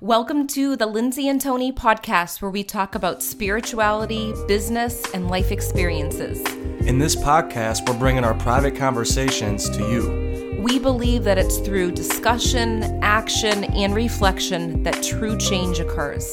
Welcome 0.00 0.46
to 0.48 0.76
the 0.76 0.86
Lindsay 0.86 1.26
and 1.26 1.40
Tony 1.40 1.72
podcast, 1.72 2.40
where 2.40 2.52
we 2.52 2.62
talk 2.62 2.94
about 2.94 3.20
spirituality, 3.20 4.32
business, 4.46 5.02
and 5.12 5.28
life 5.28 5.50
experiences. 5.50 6.38
In 6.86 7.00
this 7.00 7.16
podcast, 7.16 7.88
we're 7.88 7.98
bringing 7.98 8.22
our 8.22 8.34
private 8.34 8.76
conversations 8.76 9.68
to 9.70 9.80
you. 9.90 10.62
We 10.62 10.78
believe 10.78 11.24
that 11.24 11.36
it's 11.36 11.58
through 11.58 11.90
discussion, 11.90 13.02
action, 13.02 13.64
and 13.64 13.92
reflection 13.92 14.84
that 14.84 15.02
true 15.02 15.36
change 15.36 15.80
occurs. 15.80 16.32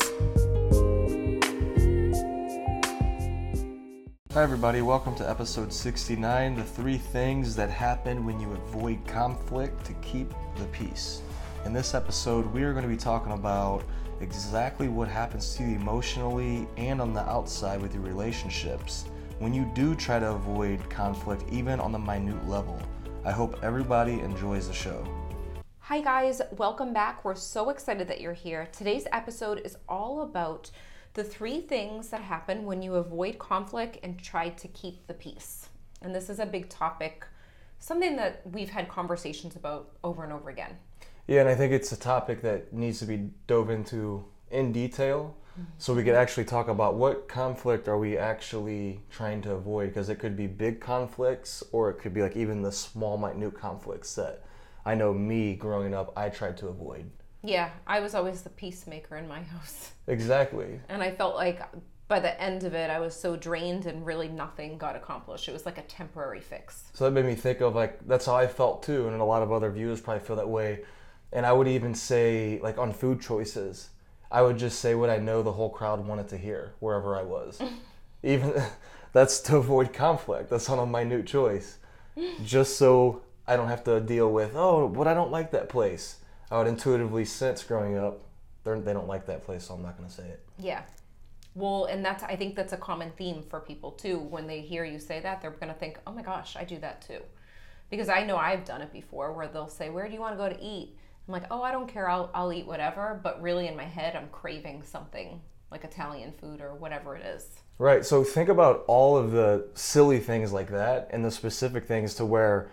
Hi, 4.33 4.43
everybody. 4.43 4.83
Welcome 4.83 5.15
to 5.15 5.27
episode 5.27 5.73
69 5.73 6.55
The 6.55 6.63
Three 6.63 6.99
Things 6.99 7.55
That 7.55 7.71
Happen 7.71 8.27
When 8.27 8.39
You 8.39 8.51
Avoid 8.51 9.07
Conflict 9.07 9.83
to 9.85 9.93
Keep 10.03 10.35
the 10.57 10.65
Peace. 10.65 11.23
In 11.65 11.73
this 11.73 11.95
episode, 11.95 12.45
we 12.53 12.61
are 12.61 12.73
going 12.73 12.83
to 12.83 12.89
be 12.89 12.95
talking 12.95 13.31
about 13.31 13.83
exactly 14.21 14.87
what 14.87 15.07
happens 15.07 15.55
to 15.55 15.63
you 15.63 15.75
emotionally 15.77 16.67
and 16.77 17.01
on 17.01 17.11
the 17.11 17.21
outside 17.21 17.81
with 17.81 17.91
your 17.91 18.03
relationships 18.03 19.05
when 19.39 19.51
you 19.51 19.69
do 19.73 19.95
try 19.95 20.19
to 20.19 20.29
avoid 20.29 20.87
conflict, 20.91 21.43
even 21.51 21.79
on 21.79 21.91
the 21.91 21.97
minute 21.97 22.47
level. 22.47 22.79
I 23.23 23.31
hope 23.31 23.63
everybody 23.63 24.19
enjoys 24.19 24.67
the 24.67 24.75
show. 24.75 25.03
Hi, 25.79 26.01
guys. 26.01 26.39
Welcome 26.55 26.93
back. 26.93 27.25
We're 27.25 27.33
so 27.33 27.71
excited 27.71 28.07
that 28.09 28.21
you're 28.21 28.33
here. 28.33 28.69
Today's 28.71 29.07
episode 29.11 29.59
is 29.65 29.75
all 29.89 30.21
about 30.21 30.69
the 31.15 31.23
three 31.23 31.61
things 31.61 32.09
that 32.09 32.21
happen 32.21 32.65
when 32.65 32.83
you 32.83 32.93
avoid 32.93 33.39
conflict 33.39 33.97
and 34.03 34.21
try 34.21 34.49
to 34.49 34.67
keep 34.67 35.07
the 35.07 35.15
peace. 35.15 35.69
And 36.03 36.13
this 36.13 36.29
is 36.29 36.37
a 36.37 36.45
big 36.45 36.69
topic, 36.69 37.25
something 37.79 38.17
that 38.17 38.43
we've 38.45 38.69
had 38.69 38.87
conversations 38.87 39.55
about 39.55 39.93
over 40.03 40.23
and 40.23 40.31
over 40.31 40.51
again. 40.51 40.77
Yeah, 41.27 41.41
and 41.41 41.49
I 41.49 41.55
think 41.55 41.73
it's 41.73 41.91
a 41.91 41.97
topic 41.97 42.41
that 42.41 42.73
needs 42.73 42.99
to 42.99 43.05
be 43.05 43.29
dove 43.47 43.69
into 43.69 44.25
in 44.51 44.71
detail 44.71 45.35
mm-hmm. 45.53 45.63
so 45.77 45.93
we 45.93 46.03
could 46.03 46.15
actually 46.15 46.45
talk 46.45 46.67
about 46.67 46.95
what 46.95 47.27
conflict 47.27 47.87
are 47.87 47.97
we 47.97 48.17
actually 48.17 49.01
trying 49.09 49.41
to 49.41 49.51
avoid 49.51 49.87
because 49.87 50.09
it 50.09 50.19
could 50.19 50.37
be 50.37 50.47
big 50.47 50.79
conflicts 50.79 51.63
or 51.71 51.89
it 51.89 51.95
could 51.95 52.13
be 52.13 52.21
like 52.21 52.35
even 52.35 52.61
the 52.61 52.71
small 52.71 53.17
minute 53.17 53.59
conflicts 53.59 54.13
that 54.15 54.43
I 54.85 54.93
know 54.93 55.13
me 55.13 55.55
growing 55.55 55.93
up 55.93 56.13
I 56.15 56.29
tried 56.29 56.57
to 56.57 56.67
avoid. 56.67 57.09
Yeah, 57.43 57.69
I 57.85 57.99
was 57.99 58.15
always 58.15 58.41
the 58.41 58.49
peacemaker 58.49 59.17
in 59.17 59.27
my 59.27 59.41
house. 59.41 59.91
Exactly. 60.07 60.79
And 60.89 61.01
I 61.01 61.11
felt 61.11 61.35
like 61.35 61.61
by 62.07 62.19
the 62.19 62.39
end 62.39 62.63
of 62.63 62.75
it, 62.75 62.91
I 62.91 62.99
was 62.99 63.15
so 63.15 63.35
drained 63.35 63.87
and 63.87 64.05
really 64.05 64.27
nothing 64.27 64.77
got 64.77 64.95
accomplished. 64.95 65.47
It 65.47 65.53
was 65.53 65.65
like 65.65 65.79
a 65.79 65.83
temporary 65.83 66.39
fix. 66.39 66.83
So 66.93 67.05
that 67.05 67.11
made 67.11 67.25
me 67.25 67.33
think 67.33 67.61
of 67.61 67.75
like 67.75 68.07
that's 68.07 68.27
how 68.27 68.35
I 68.35 68.45
felt 68.45 68.83
too 68.83 69.07
and 69.07 69.19
a 69.19 69.25
lot 69.25 69.41
of 69.41 69.51
other 69.51 69.71
viewers 69.71 70.01
probably 70.01 70.23
feel 70.25 70.35
that 70.35 70.47
way 70.47 70.81
and 71.35 71.45
I 71.45 71.51
would 71.51 71.67
even 71.67 71.93
say, 71.93 72.59
like 72.63 72.77
on 72.77 72.93
food 72.93 73.19
choices, 73.19 73.89
I 74.31 74.41
would 74.41 74.57
just 74.57 74.79
say 74.79 74.95
what 74.95 75.09
I 75.09 75.17
know 75.17 75.43
the 75.43 75.51
whole 75.51 75.69
crowd 75.69 76.07
wanted 76.07 76.29
to 76.29 76.37
hear 76.37 76.73
wherever 76.79 77.17
I 77.17 77.23
was. 77.23 77.61
even 78.23 78.53
that's 79.13 79.41
to 79.41 79.57
avoid 79.57 79.91
conflict. 79.91 80.49
That's 80.49 80.69
on 80.69 80.79
a 80.79 80.85
minute 80.85 81.27
choice. 81.27 81.77
Just 82.45 82.77
so 82.77 83.21
I 83.45 83.57
don't 83.57 83.67
have 83.67 83.83
to 83.83 83.99
deal 83.99 84.31
with, 84.31 84.53
oh, 84.55 84.87
but 84.87 85.07
I 85.07 85.13
don't 85.13 85.29
like 85.29 85.51
that 85.51 85.67
place. 85.67 86.19
I 86.49 86.57
would 86.57 86.67
intuitively 86.67 87.25
sense 87.25 87.61
growing 87.65 87.97
up, 87.97 88.21
they're, 88.63 88.79
they 88.79 88.93
don't 88.93 89.07
like 89.07 89.25
that 89.25 89.43
place, 89.43 89.65
so 89.65 89.73
I'm 89.73 89.81
not 89.81 89.97
going 89.97 90.07
to 90.07 90.15
say 90.15 90.27
it. 90.29 90.41
Yeah. 90.57 90.83
Well, 91.53 91.85
and 91.85 92.03
that's 92.03 92.23
I 92.23 92.37
think 92.37 92.55
that's 92.55 92.71
a 92.71 92.77
common 92.77 93.11
theme 93.17 93.43
for 93.49 93.59
people 93.59 93.91
too. 93.91 94.19
When 94.19 94.47
they 94.47 94.61
hear 94.61 94.85
you 94.85 94.99
say 94.99 95.19
that, 95.19 95.41
they're 95.41 95.51
going 95.51 95.67
to 95.67 95.79
think, 95.79 95.99
"Oh 96.07 96.13
my 96.13 96.21
gosh, 96.21 96.55
I 96.55 96.63
do 96.63 96.79
that 96.79 97.01
too." 97.01 97.19
Because 97.89 98.09
I 98.09 98.25
know 98.25 98.37
I've 98.37 98.65
done 98.65 98.81
it 98.81 98.91
before 98.91 99.31
where 99.33 99.47
they'll 99.47 99.69
say, 99.69 99.89
"Where 99.89 100.07
do 100.07 100.13
you 100.13 100.19
want 100.19 100.33
to 100.33 100.37
go 100.37 100.49
to 100.49 100.61
eat?" 100.61 100.97
I'm 101.27 101.31
like, 101.31 101.45
oh, 101.49 101.61
I 101.61 101.71
don't 101.71 101.87
care. 101.87 102.09
I'll, 102.09 102.29
I'll 102.33 102.53
eat 102.53 102.67
whatever. 102.67 103.19
But 103.23 103.41
really, 103.41 103.67
in 103.67 103.75
my 103.75 103.85
head, 103.85 104.15
I'm 104.15 104.29
craving 104.29 104.83
something 104.83 105.41
like 105.71 105.83
Italian 105.83 106.31
food 106.31 106.61
or 106.61 106.75
whatever 106.75 107.15
it 107.15 107.25
is. 107.25 107.47
Right. 107.77 108.05
So 108.05 108.23
think 108.23 108.49
about 108.49 108.85
all 108.87 109.17
of 109.17 109.31
the 109.31 109.67
silly 109.73 110.19
things 110.19 110.53
like 110.53 110.69
that 110.69 111.09
and 111.11 111.25
the 111.25 111.31
specific 111.31 111.85
things 111.85 112.13
to 112.15 112.25
where 112.25 112.71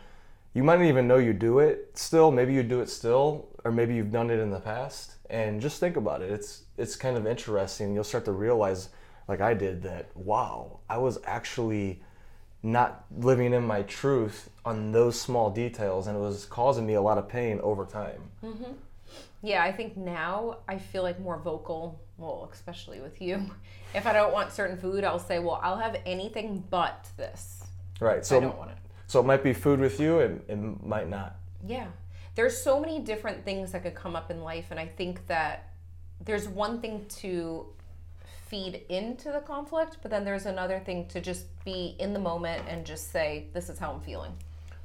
you 0.54 0.62
might 0.62 0.78
not 0.78 0.86
even 0.86 1.08
know 1.08 1.16
you 1.16 1.32
do 1.32 1.58
it 1.58 1.90
still. 1.94 2.30
Maybe 2.30 2.52
you 2.52 2.62
do 2.62 2.80
it 2.80 2.90
still, 2.90 3.48
or 3.64 3.72
maybe 3.72 3.94
you've 3.94 4.12
done 4.12 4.30
it 4.30 4.38
in 4.38 4.50
the 4.50 4.60
past. 4.60 5.16
And 5.30 5.60
just 5.60 5.80
think 5.80 5.96
about 5.96 6.20
it. 6.20 6.30
It's 6.30 6.64
it's 6.76 6.94
kind 6.94 7.16
of 7.16 7.26
interesting. 7.26 7.94
You'll 7.94 8.04
start 8.04 8.26
to 8.26 8.32
realize, 8.32 8.90
like 9.28 9.40
I 9.40 9.54
did, 9.54 9.82
that 9.84 10.14
wow, 10.14 10.80
I 10.90 10.98
was 10.98 11.18
actually 11.24 12.02
not 12.62 13.04
living 13.18 13.52
in 13.52 13.64
my 13.64 13.82
truth 13.82 14.50
on 14.64 14.92
those 14.92 15.20
small 15.20 15.50
details 15.50 16.06
and 16.06 16.16
it 16.16 16.20
was 16.20 16.44
causing 16.44 16.86
me 16.86 16.94
a 16.94 17.00
lot 17.00 17.18
of 17.18 17.28
pain 17.28 17.58
over 17.62 17.84
time. 17.84 18.20
Mm-hmm. 18.44 18.72
yeah 19.42 19.62
i 19.64 19.72
think 19.72 19.96
now 19.96 20.58
i 20.68 20.78
feel 20.78 21.02
like 21.02 21.18
more 21.20 21.38
vocal 21.38 22.00
well 22.18 22.48
especially 22.52 23.00
with 23.00 23.20
you. 23.20 23.50
If 23.94 24.06
i 24.06 24.12
don't 24.14 24.32
want 24.32 24.52
certain 24.52 24.78
food 24.78 25.04
i'll 25.04 25.18
say 25.18 25.38
well 25.38 25.60
i'll 25.62 25.76
have 25.76 25.96
anything 26.06 26.64
but 26.70 27.08
this. 27.16 27.64
Right 28.00 28.24
so 28.24 28.36
i 28.38 28.40
don't 28.40 28.56
want 28.56 28.70
it. 28.70 28.78
so 29.06 29.20
it 29.20 29.24
might 29.26 29.42
be 29.42 29.52
food 29.52 29.80
with 29.80 30.00
you 30.00 30.20
and 30.20 30.40
it 30.48 30.86
might 30.86 31.08
not. 31.10 31.36
Yeah. 31.66 31.86
There's 32.34 32.56
so 32.56 32.80
many 32.80 32.98
different 33.00 33.44
things 33.44 33.72
that 33.72 33.82
could 33.82 33.94
come 33.94 34.16
up 34.16 34.30
in 34.30 34.40
life 34.40 34.66
and 34.70 34.80
i 34.80 34.86
think 34.86 35.26
that 35.26 35.68
there's 36.24 36.48
one 36.48 36.80
thing 36.80 37.04
to 37.20 37.66
feed 38.52 38.82
into 38.90 39.32
the 39.32 39.40
conflict, 39.40 39.96
but 40.02 40.10
then 40.10 40.26
there's 40.26 40.44
another 40.44 40.78
thing 40.78 41.06
to 41.06 41.22
just 41.22 41.46
be 41.64 41.96
in 41.98 42.12
the 42.12 42.18
moment 42.18 42.62
and 42.68 42.84
just 42.84 43.10
say, 43.10 43.46
this 43.54 43.70
is 43.70 43.78
how 43.78 43.90
I'm 43.90 44.00
feeling. 44.02 44.32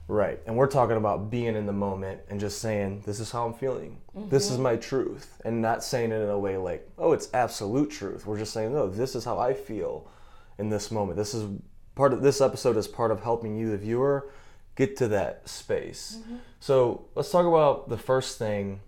Right. 0.07 0.39
And 0.47 0.55
we're 0.55 0.67
talking 0.67 0.95
about 0.95 1.29
being 1.29 1.53
in 1.53 1.65
the 1.65 1.73
moment 1.73 2.21
and 2.29 2.39
just 2.39 2.59
saying, 2.61 3.03
this 3.05 3.19
is 3.19 3.29
how 3.29 3.45
I'm 3.45 3.53
feeling. 3.53 3.97
Mm-hmm. 4.15 4.29
This 4.29 4.45
is 4.45 4.53
mm-hmm. 4.53 4.63
my 4.63 4.75
truth. 4.77 5.41
And 5.43 5.61
not 5.61 5.83
saying 5.83 6.13
it 6.13 6.21
in 6.21 6.29
a 6.29 6.39
way 6.39 6.55
like, 6.55 6.89
oh, 6.97 7.11
it's 7.11 7.27
absolute 7.33 7.91
truth. 7.91 8.25
We're 8.25 8.39
just 8.39 8.53
saying, 8.53 8.71
no, 8.71 8.87
this 8.87 9.15
is 9.15 9.25
how 9.25 9.37
I 9.37 9.53
feel 9.53 10.09
in 10.57 10.69
this 10.69 10.89
moment. 10.89 11.17
This 11.17 11.33
is 11.33 11.45
part 11.93 12.13
of 12.13 12.21
this 12.21 12.39
episode 12.39 12.77
is 12.77 12.87
part 12.87 13.11
of 13.11 13.21
helping 13.21 13.57
you, 13.57 13.69
the 13.69 13.77
viewer, 13.77 14.29
get 14.77 14.95
to 14.97 15.09
that 15.09 15.49
space. 15.49 16.19
Mm-hmm. 16.21 16.35
So 16.61 17.09
let's 17.15 17.31
talk 17.31 17.45
about 17.45 17.89
the 17.89 17.97
first 17.97 18.37
thing 18.37 18.79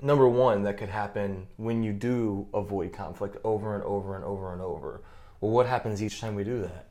number 0.00 0.28
one 0.28 0.62
that 0.64 0.78
could 0.78 0.88
happen 0.88 1.46
when 1.56 1.82
you 1.82 1.92
do 1.92 2.46
avoid 2.54 2.92
conflict 2.92 3.36
over 3.44 3.74
and 3.74 3.84
over 3.84 4.16
and 4.16 4.24
over 4.24 4.52
and 4.52 4.62
over. 4.62 5.02
Well, 5.40 5.50
what 5.50 5.66
happens 5.66 6.02
each 6.02 6.20
time 6.20 6.34
we 6.34 6.44
do 6.44 6.60
that? 6.62 6.88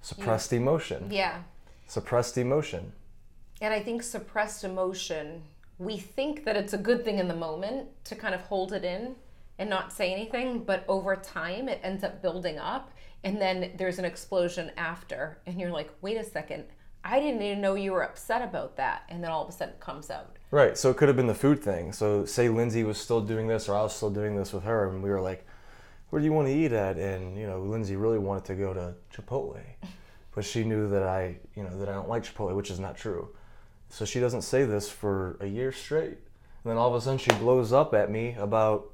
Suppressed 0.00 0.52
yeah. 0.52 0.58
emotion. 0.58 1.08
Yeah. 1.10 1.42
Suppressed 1.86 2.38
emotion. 2.38 2.92
And 3.60 3.72
I 3.72 3.80
think 3.80 4.02
suppressed 4.02 4.64
emotion, 4.64 5.42
we 5.78 5.96
think 5.96 6.44
that 6.44 6.56
it's 6.56 6.72
a 6.72 6.78
good 6.78 7.04
thing 7.04 7.18
in 7.18 7.28
the 7.28 7.36
moment 7.36 7.88
to 8.04 8.16
kind 8.16 8.34
of 8.34 8.40
hold 8.42 8.72
it 8.72 8.84
in 8.84 9.14
and 9.58 9.70
not 9.70 9.92
say 9.92 10.12
anything, 10.12 10.64
but 10.64 10.84
over 10.88 11.14
time 11.16 11.68
it 11.68 11.80
ends 11.82 12.02
up 12.02 12.20
building 12.22 12.58
up 12.58 12.92
and 13.24 13.40
then 13.40 13.72
there's 13.76 13.98
an 13.98 14.04
explosion 14.04 14.72
after 14.76 15.38
and 15.46 15.60
you're 15.60 15.70
like, 15.70 15.90
"Wait 16.00 16.16
a 16.16 16.24
second. 16.24 16.64
I 17.04 17.20
didn't 17.20 17.42
even 17.42 17.60
know 17.60 17.74
you 17.74 17.92
were 17.92 18.02
upset 18.02 18.42
about 18.42 18.76
that." 18.76 19.04
And 19.08 19.22
then 19.22 19.30
all 19.30 19.42
of 19.42 19.48
a 19.48 19.52
sudden 19.52 19.74
it 19.74 19.80
comes 19.80 20.10
out. 20.10 20.36
Right. 20.52 20.76
So 20.76 20.90
it 20.90 20.98
could 20.98 21.08
have 21.08 21.16
been 21.16 21.28
the 21.28 21.34
food 21.34 21.62
thing. 21.62 21.94
So 21.94 22.26
say 22.26 22.50
Lindsay 22.50 22.84
was 22.84 22.98
still 22.98 23.22
doing 23.22 23.48
this 23.48 23.70
or 23.70 23.74
I 23.74 23.82
was 23.82 23.96
still 23.96 24.10
doing 24.10 24.36
this 24.36 24.52
with 24.52 24.64
her 24.64 24.86
and 24.86 25.02
we 25.02 25.08
were 25.08 25.20
like, 25.20 25.46
where 26.10 26.20
do 26.20 26.26
you 26.26 26.32
want 26.34 26.46
to 26.48 26.52
eat 26.52 26.72
at? 26.72 26.98
And, 26.98 27.38
you 27.38 27.46
know, 27.46 27.62
Lindsay 27.62 27.96
really 27.96 28.18
wanted 28.18 28.44
to 28.44 28.54
go 28.54 28.74
to 28.74 28.94
Chipotle. 29.12 29.58
But 30.34 30.46
she 30.46 30.64
knew 30.64 30.88
that 30.88 31.02
I, 31.02 31.36
you 31.54 31.62
know, 31.62 31.78
that 31.78 31.90
I 31.90 31.92
don't 31.92 32.08
like 32.08 32.24
Chipotle, 32.24 32.56
which 32.56 32.70
is 32.70 32.80
not 32.80 32.96
true. 32.96 33.28
So 33.90 34.06
she 34.06 34.18
doesn't 34.18 34.40
say 34.40 34.64
this 34.64 34.88
for 34.88 35.36
a 35.40 35.46
year 35.46 35.72
straight. 35.72 36.16
And 36.64 36.70
then 36.70 36.78
all 36.78 36.88
of 36.88 36.94
a 36.94 37.00
sudden 37.02 37.18
she 37.18 37.32
blows 37.32 37.70
up 37.70 37.92
at 37.92 38.10
me 38.10 38.34
about 38.38 38.90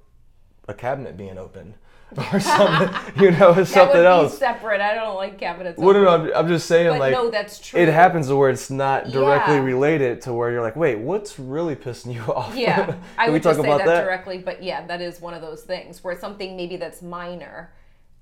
a 0.66 0.74
cabinet 0.74 1.16
being 1.16 1.38
opened. 1.38 1.74
or 2.32 2.40
something, 2.40 3.22
you 3.22 3.30
know, 3.32 3.52
that 3.52 3.66
something 3.66 4.00
else. 4.00 4.38
separate. 4.38 4.80
I 4.80 4.94
don't 4.94 5.16
like 5.16 5.38
cabinets. 5.38 5.78
Well, 5.78 5.92
no, 5.92 6.04
no, 6.04 6.08
I'm, 6.08 6.32
I'm 6.34 6.48
just 6.48 6.66
saying, 6.66 6.88
but 6.88 7.00
like, 7.00 7.12
no, 7.12 7.30
that's 7.30 7.58
true. 7.58 7.78
It 7.78 7.88
happens 7.88 8.28
to 8.28 8.36
where 8.36 8.48
it's 8.48 8.70
not 8.70 9.10
directly 9.10 9.56
yeah. 9.56 9.62
related 9.62 10.22
to 10.22 10.32
where 10.32 10.50
you're 10.50 10.62
like, 10.62 10.76
wait, 10.76 10.98
what's 10.98 11.38
really 11.38 11.76
pissing 11.76 12.14
you 12.14 12.22
off? 12.32 12.56
Yeah, 12.56 12.96
I 13.18 13.28
would 13.28 13.42
just 13.42 13.60
say 13.60 13.66
that, 13.66 13.84
that 13.84 14.04
directly, 14.04 14.38
but 14.38 14.62
yeah, 14.62 14.86
that 14.86 15.02
is 15.02 15.20
one 15.20 15.34
of 15.34 15.42
those 15.42 15.62
things 15.62 16.02
where 16.02 16.18
something 16.18 16.56
maybe 16.56 16.76
that's 16.76 17.02
minor 17.02 17.74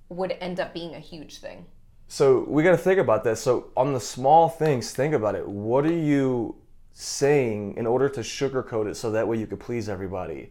would 0.08 0.36
end 0.40 0.58
up 0.58 0.74
being 0.74 0.94
a 0.94 1.00
huge 1.00 1.38
thing. 1.38 1.66
So 2.08 2.44
we 2.48 2.62
got 2.62 2.72
to 2.72 2.76
think 2.76 2.98
about 2.98 3.24
that. 3.24 3.38
So 3.38 3.70
on 3.76 3.92
the 3.92 4.00
small 4.00 4.48
things, 4.48 4.92
think 4.92 5.14
about 5.14 5.34
it. 5.34 5.46
What 5.46 5.84
are 5.84 5.92
you 5.92 6.56
saying 6.92 7.76
in 7.76 7.86
order 7.86 8.08
to 8.08 8.20
sugarcoat 8.20 8.88
it 8.88 8.96
so 8.96 9.10
that 9.10 9.28
way 9.28 9.36
you 9.36 9.46
could 9.46 9.60
please 9.60 9.88
everybody, 9.88 10.50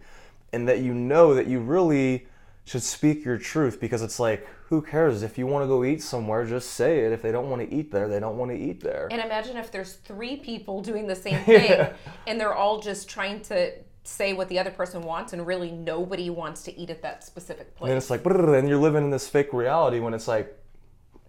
and 0.54 0.68
that 0.70 0.80
you 0.80 0.94
know 0.94 1.34
that 1.34 1.48
you 1.48 1.60
really 1.60 2.28
should 2.66 2.84
speak 2.84 3.24
your 3.24 3.38
truth 3.38 3.80
because 3.80 4.02
it's 4.02 4.20
like 4.20 4.48
who 4.70 4.82
cares? 4.82 5.22
If 5.22 5.38
you 5.38 5.46
want 5.46 5.64
to 5.64 5.68
go 5.68 5.84
eat 5.84 6.02
somewhere 6.02 6.46
just 6.46 6.72
say 6.72 7.06
it. 7.06 7.12
If 7.12 7.22
they 7.22 7.32
don't 7.32 7.50
want 7.50 7.62
to 7.62 7.74
eat 7.74 7.92
there 7.92 8.08
they 8.08 8.20
don't 8.20 8.38
want 8.38 8.52
to 8.52 8.58
eat 8.58 8.82
there. 8.82 9.08
And 9.12 9.22
imagine 9.22 9.58
if 9.58 9.72
there's 9.72 9.94
three 9.94 10.38
people 10.38 10.82
doing 10.82 11.08
the 11.08 11.16
same 11.16 11.40
thing 11.46 11.70
yeah. 11.70 11.94
and 12.28 12.40
they're 12.40 12.56
all 12.56 12.80
just 12.80 13.10
trying 13.10 13.42
to 13.44 13.72
say 14.04 14.34
what 14.34 14.50
the 14.50 14.60
other 14.60 14.70
person 14.70 15.02
wants 15.02 15.34
and 15.34 15.48
really 15.48 15.72
nobody 15.72 16.30
wants 16.30 16.62
to 16.64 16.80
eat 16.80 16.92
at 16.92 17.02
that 17.02 17.24
specific 17.24 17.76
place 17.76 17.90
and 17.90 17.98
it's 17.98 18.12
like 18.12 18.24
and 18.24 18.70
you're 18.70 18.78
living 18.78 19.04
in 19.04 19.10
this 19.10 19.28
fake 19.28 19.52
reality 19.52 20.00
when 20.00 20.14
it's 20.14 20.28
like 20.28 20.56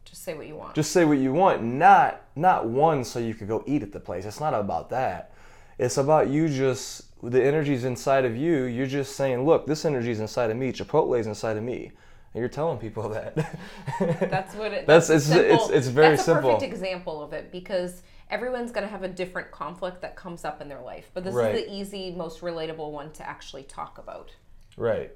just 0.07 0.23
say 0.23 0.35
what 0.35 0.47
you 0.47 0.55
want. 0.55 0.75
just 0.75 0.93
say 0.93 1.05
what 1.05 1.19
you 1.19 1.33
want. 1.33 1.63
Not 1.63 2.23
not 2.37 2.67
one 2.67 3.05
so 3.05 3.19
you 3.19 3.35
could 3.35 3.49
go 3.49 3.63
eat 3.67 3.83
at 3.83 3.93
the 3.93 4.01
place. 4.01 4.25
It's 4.25 4.41
not 4.41 4.55
about 4.55 4.89
that. 4.91 5.33
It's 5.79 5.99
about 5.99 6.29
you 6.29 6.49
just 6.49 7.06
the 7.23 7.43
energy's 7.43 7.85
inside 7.85 8.25
of 8.25 8.37
you. 8.37 8.65
You're 8.65 8.87
just 8.87 9.17
saying, 9.17 9.45
look, 9.45 9.67
this 9.67 9.85
energy's 9.85 10.21
inside 10.21 10.51
of 10.51 10.57
me. 10.57 10.73
Chipotle's 10.73 11.27
inside 11.27 11.57
of 11.57 11.63
me. 11.63 11.93
And 12.35 12.41
you're 12.41 12.49
telling 12.49 12.79
people 12.79 13.09
that. 13.11 13.35
That's 14.31 14.55
what 14.55 14.73
it. 14.73 14.87
That's- 14.87 15.09
That's, 15.09 15.11
it's- 15.11 15.25
simple- 15.25 15.45
it's- 15.55 15.71
it's 15.71 15.87
very 15.89 16.11
that's 16.17 16.23
a 16.23 16.25
simple. 16.25 16.55
perfect 16.55 16.73
example 16.73 17.23
of 17.23 17.33
it 17.33 17.51
because 17.51 18.03
everyone's 18.31 18.71
going 18.73 18.85
to 18.85 18.91
have 18.91 19.03
a 19.05 19.09
different 19.09 19.51
conflict 19.51 20.03
that 20.03 20.17
comes 20.17 20.45
up 20.45 20.61
in 20.61 20.69
their 20.69 20.81
life, 20.83 21.11
but 21.15 21.25
this 21.25 21.35
Right. 21.35 21.55
is 21.55 21.63
the 21.65 21.73
easy, 21.73 22.11
most 22.15 22.41
relatable 22.41 22.91
one 22.91 23.13
to 23.13 23.27
actually 23.29 23.63
talk 23.63 23.99
about. 23.99 24.35
right. 24.77 25.11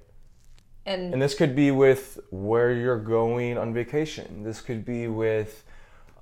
And, 0.87 1.12
And 1.12 1.20
this 1.20 1.35
could 1.35 1.55
be 1.55 1.70
with 1.73 2.19
where 2.31 2.73
you're 2.73 2.99
going 2.99 3.58
on 3.58 3.75
vacation. 3.75 4.43
This 4.43 4.62
could 4.62 4.82
be 4.82 5.08
with 5.08 5.62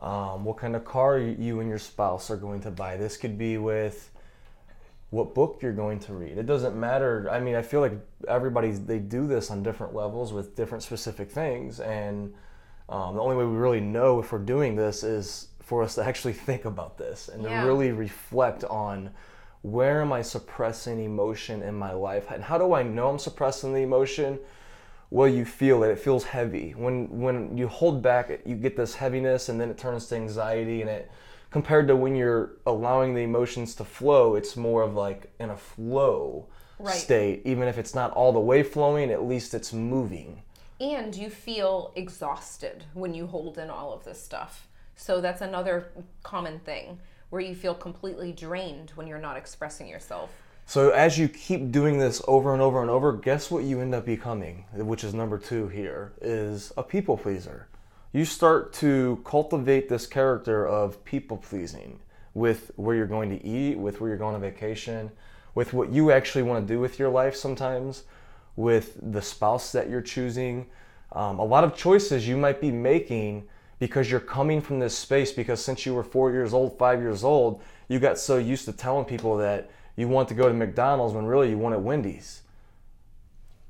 um, 0.01 0.45
what 0.45 0.57
kind 0.57 0.75
of 0.75 0.85
car 0.85 1.19
you 1.19 1.61
and 1.61 1.69
your 1.69 1.79
spouse 1.79 2.29
are 2.29 2.37
going 2.37 2.61
to 2.63 2.71
buy. 2.73 2.97
This 2.97 3.17
could 3.17 3.39
be 3.39 3.57
with 3.59 4.11
what 5.11 5.35
book 5.35 5.61
you're 5.63 5.73
going 5.73 5.99
to 6.01 6.13
read. 6.13 6.37
It 6.37 6.47
doesn't 6.47 6.79
matter. 6.79 7.29
I 7.31 7.41
mean, 7.41 7.55
I 7.55 7.63
feel 7.63 7.81
like 7.81 7.95
everybody 8.29 8.73
they 8.73 8.99
do 8.99 9.27
this 9.27 9.51
on 9.51 9.63
different 9.63 9.95
levels 9.95 10.33
with 10.33 10.55
different 10.55 10.83
specific 10.83 11.31
things, 11.31 11.81
and 11.81 12.35
um, 12.89 13.15
the 13.17 13.21
only 13.23 13.37
way 13.37 13.45
we 13.45 13.57
really 13.57 13.81
know 13.81 14.21
if 14.21 14.33
we're 14.33 14.39
doing 14.39 14.77
this 14.77 15.03
is 15.03 15.49
for 15.61 15.83
us 15.83 15.95
to 15.97 16.05
actually 16.05 16.33
think 16.49 16.65
about 16.65 16.99
this 16.99 17.29
and 17.29 17.43
Yeah. 17.43 17.61
to 17.63 17.67
really 17.67 17.93
reflect 17.93 18.65
on 18.65 19.11
where 19.63 20.01
am 20.03 20.13
I 20.13 20.23
suppressing 20.23 21.03
emotion 21.03 21.63
in 21.63 21.75
my 21.75 21.93
life, 21.93 22.31
and 22.31 22.45
how 22.45 22.59
do 22.59 22.75
I 22.75 22.83
know 22.83 23.09
I'm 23.09 23.19
suppressing 23.19 23.73
the 23.73 23.81
emotion? 23.81 24.39
Well, 25.11 25.27
you 25.27 25.47
feel 25.47 25.85
it. 25.85 25.91
It 25.91 25.99
feels 25.99 26.25
heavy. 26.25 26.73
When 26.77 27.21
when 27.21 27.57
you 27.57 27.67
hold 27.67 28.03
back, 28.03 28.41
you 28.45 28.55
get 28.57 28.77
this 28.77 28.95
heaviness, 28.95 29.49
and 29.49 29.59
then 29.59 29.71
it 29.71 29.79
turns 29.79 30.07
to 30.09 30.17
anxiety. 30.17 30.83
And 30.83 30.91
it 30.91 31.11
compared 31.51 31.89
to 31.89 31.97
when 31.97 32.15
you're 32.15 32.53
allowing 32.67 33.15
the 33.15 33.23
emotions 33.23 33.75
to 33.77 33.85
flow, 33.85 34.35
it's 34.35 34.57
more 34.57 34.83
of 34.83 34.95
like 34.95 35.33
in 35.41 35.51
a 35.51 35.57
flow 35.57 36.47
Right. 36.81 36.95
state. 36.95 37.43
Even 37.45 37.67
if 37.67 37.77
it's 37.79 37.95
not 37.95 38.13
all 38.13 38.33
the 38.33 38.39
way 38.41 38.63
flowing, 38.63 39.11
at 39.11 39.25
least 39.25 39.55
it's 39.55 39.73
moving. 39.73 40.43
and 40.81 41.17
you 41.17 41.29
feel 41.29 41.91
exhausted 41.97 42.85
when 42.95 43.13
you 43.13 43.27
hold 43.27 43.59
in 43.59 43.69
all 43.69 43.93
of 43.93 44.05
this 44.05 44.23
stuff. 44.23 44.69
So 44.95 45.21
that's 45.21 45.41
another 45.41 45.89
common 46.23 46.61
thing 46.61 47.01
where 47.31 47.43
you 47.43 47.55
feel 47.57 47.75
completely 47.75 48.31
drained 48.33 48.91
when 48.95 49.09
you're 49.09 49.19
not 49.19 49.37
expressing 49.37 49.89
yourself. 49.89 50.31
So 50.67 50.91
as 50.91 51.19
you 51.19 51.29
keep 51.29 51.73
doing 51.73 51.99
this 51.99 52.23
over 52.29 52.53
and 52.53 52.63
over 52.63 52.81
and 52.81 52.91
over, 52.91 53.13
guess 53.13 53.51
what 53.51 53.65
you 53.65 53.81
end 53.81 53.93
up 53.93 54.07
becoming, 54.07 54.67
which 54.73 55.03
is 55.03 55.15
number 55.15 55.37
two 55.37 55.67
here, 55.67 56.13
is 56.21 56.73
a 56.77 56.83
people 56.85 57.17
pleaser. 57.17 57.67
You 58.13 58.25
start 58.25 58.73
to 58.75 59.21
cultivate 59.25 59.89
this 59.89 60.07
character 60.07 60.67
of 60.67 61.05
people 61.05 61.37
pleasing 61.37 62.01
with 62.33 62.71
where 62.77 62.97
you're 62.97 63.07
going 63.07 63.29
to 63.31 63.47
eat, 63.47 63.79
with 63.79 64.01
where 64.01 64.09
you're 64.09 64.19
going 64.19 64.35
on 64.35 64.41
vacation, 64.41 65.11
with 65.55 65.75
what 65.75 65.91
you 65.91 66.11
actually 66.11 66.43
want 66.43 66.67
to 66.67 66.75
do 66.75 66.81
with 66.81 66.99
your 66.99 67.11
life 67.11 67.35
sometimes, 67.35 68.05
with 68.57 68.97
the 69.13 69.21
spouse 69.21 69.73
that 69.73 69.91
you're 69.91 70.01
choosing. 70.01 70.67
Um, 71.13 71.39
a 71.39 71.45
lot 71.45 71.65
of 71.65 71.77
choices 71.77 72.27
you 72.27 72.37
might 72.37 72.61
be 72.61 72.71
making 72.71 73.47
because 73.79 74.11
you're 74.11 74.21
coming 74.21 74.61
from 74.61 74.79
this 74.79 74.97
space 74.97 75.31
because 75.31 75.63
since 75.63 75.85
you 75.85 75.95
were 75.95 76.03
four 76.03 76.33
years 76.33 76.55
old, 76.55 76.79
five 76.79 77.01
years 77.01 77.25
old, 77.25 77.61
you 77.89 77.99
got 77.99 78.19
so 78.19 78.39
used 78.39 78.65
to 78.65 78.73
telling 78.73 79.05
people 79.05 79.37
that 79.37 79.71
you 79.97 80.09
want 80.09 80.29
to 80.29 80.35
go 80.35 80.49
to 80.49 80.55
McDonald's 80.55 81.15
when 81.15 81.27
really 81.27 81.51
you 81.51 81.59
wanted 81.59 81.79
Wendy's. 81.79 82.43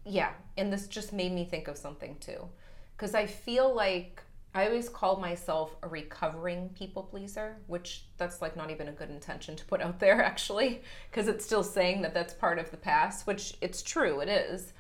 Yeah, 0.05 0.31
and 0.57 0.73
this 0.73 0.87
just 0.87 1.13
made 1.13 1.33
me 1.33 1.45
think 1.45 1.69
of 1.69 1.77
something 1.77 2.17
too. 2.21 2.49
Because 2.97 3.15
I 3.15 3.27
feel 3.27 3.75
like 3.75 4.23
I 4.59 4.67
always 4.67 4.89
called 4.89 5.21
myself 5.21 5.77
a 5.83 5.89
recovering 5.89 6.71
people 6.71 7.05
pleaser, 7.05 7.57
which 7.69 8.05
that's 8.17 8.43
like 8.43 8.57
not 8.57 8.71
even 8.71 8.89
a 8.89 8.93
good 8.93 9.09
intention 9.11 9.55
to 9.57 9.65
put 9.65 9.81
out 9.81 10.01
there 10.01 10.23
actually, 10.23 10.83
because 11.11 11.29
it's 11.29 11.45
still 11.45 11.63
saying 11.63 12.03
that 12.03 12.13
that's 12.13 12.35
part 12.35 12.59
of 12.59 12.71
the 12.71 12.77
past, 12.77 13.27
which 13.27 13.55
it's 13.61 13.83
true, 13.83 14.21
it 14.21 14.29
is. 14.29 14.73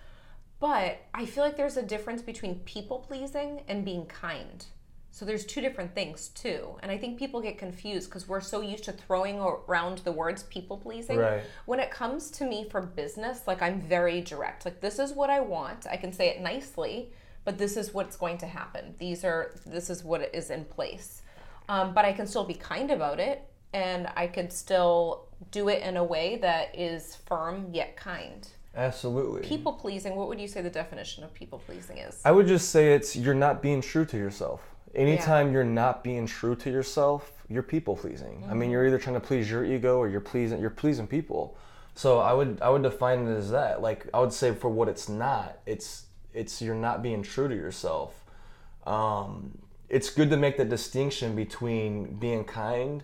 But 0.60 0.98
I 1.14 1.26
feel 1.26 1.44
like 1.44 1.56
there's 1.56 1.76
a 1.76 1.82
difference 1.82 2.22
between 2.22 2.56
people 2.60 2.98
pleasing 2.98 3.62
and 3.69 3.84
being 3.84 4.06
kind. 4.06 4.64
So 5.12 5.25
there's 5.25 5.46
two 5.46 5.60
different 5.60 5.94
things 5.94 6.28
too. 6.28 6.76
And 6.82 6.90
I 6.90 6.98
think 6.98 7.19
people 7.19 7.40
get 7.40 7.58
confused 7.58 8.10
because 8.10 8.28
we're 8.28 8.40
so 8.40 8.60
used 8.60 8.84
to 8.84 8.92
throwing 8.92 9.38
around 9.38 9.98
the 9.98 10.12
words 10.12 10.42
people 10.44 10.76
pleasing. 10.76 11.19
Right. 11.19 11.42
When 11.66 11.80
it 11.80 11.90
comes 11.90 12.30
to 12.32 12.44
me 12.44 12.69
for 12.69 12.80
business, 12.82 13.46
like 13.46 13.62
I'm 13.62 13.80
very 13.80 14.20
direct. 14.20 14.64
Like 14.64 14.80
this 14.80 14.98
is 14.98 15.12
what 15.12 15.30
I 15.30 15.40
want. 15.40 15.86
I 15.90 15.96
can 15.96 16.12
say 16.12 16.28
it 16.28 16.40
nicely, 16.40 17.12
but 17.49 17.56
this 17.56 17.79
is 17.79 17.95
what's 17.95 18.15
going 18.15 18.37
to 18.37 18.47
happen. 18.47 18.95
These 18.99 19.25
are 19.25 19.53
this 19.65 19.89
is 19.89 20.05
what 20.05 20.35
is 20.35 20.50
in 20.50 20.67
place. 20.67 21.23
Um, 21.71 21.95
but 21.95 22.05
I 22.05 22.12
can 22.12 22.27
still 22.27 22.45
be 22.45 22.53
kind 22.53 22.91
about 22.91 23.19
it, 23.19 23.43
and 23.73 24.06
I 24.17 24.27
can 24.27 24.50
still 24.50 25.29
do 25.50 25.71
it 25.71 25.83
in 25.83 25.97
a 25.97 26.05
way 26.05 26.37
that 26.43 26.79
is 26.79 27.17
firm 27.27 27.69
yet 27.73 27.97
kind. 27.97 28.47
Absolutely. 28.77 29.49
People 29.49 29.73
pleasing. 29.73 30.15
What 30.15 30.29
would 30.29 30.39
you 30.39 30.47
say 30.47 30.61
the 30.61 30.69
definition 30.69 31.25
of 31.25 31.33
people 31.33 31.59
pleasing 31.61 31.97
is? 31.97 32.21
I 32.23 32.33
would 32.33 32.47
just 32.47 32.69
say 32.69 32.93
it's 32.93 33.17
you're 33.17 33.33
not 33.33 33.62
being 33.62 33.81
true 33.81 34.05
to 34.05 34.19
yourself. 34.19 34.61
Anytime 34.95 35.50
you're 35.50 35.65
not 35.65 36.05
being 36.05 36.27
true 36.27 36.55
to 36.56 36.71
yourself, 36.71 37.33
you're 37.49 37.62
people 37.62 37.97
pleasing. 37.97 38.45
I 38.50 38.53
mean, 38.53 38.71
you're 38.71 38.87
either 38.87 38.99
trying 38.99 39.19
to 39.19 39.27
please 39.27 39.50
your 39.50 39.65
ego 39.65 39.97
or 39.97 40.06
you're 40.06 40.21
pleasing 40.21 40.61
you're 40.61 40.69
pleasing 40.69 41.06
people. 41.06 41.56
So 41.95 42.19
I 42.19 42.35
would 42.35 42.61
I 42.61 42.69
would 42.69 42.83
define 42.83 43.27
it 43.27 43.35
as 43.35 43.50
that. 43.53 43.81
Like 43.81 44.06
I 44.12 44.21
would 44.21 44.35
say 44.35 44.55
for 44.55 44.69
what 44.69 44.87
it's 44.91 45.09
not, 45.09 45.61
it's 45.65 46.07
it's 46.38 46.62
you're 46.62 46.75
not 46.75 47.02
being 47.02 47.23
true 47.23 47.49
to 47.49 47.55
yourself. 47.55 48.25
Um, 48.87 49.58
it's 49.88 50.11
good 50.11 50.31
to 50.31 50.37
make 50.37 50.56
the 50.56 50.64
distinction 50.64 51.35
between 51.35 52.14
being 52.19 52.44
kind 52.44 53.02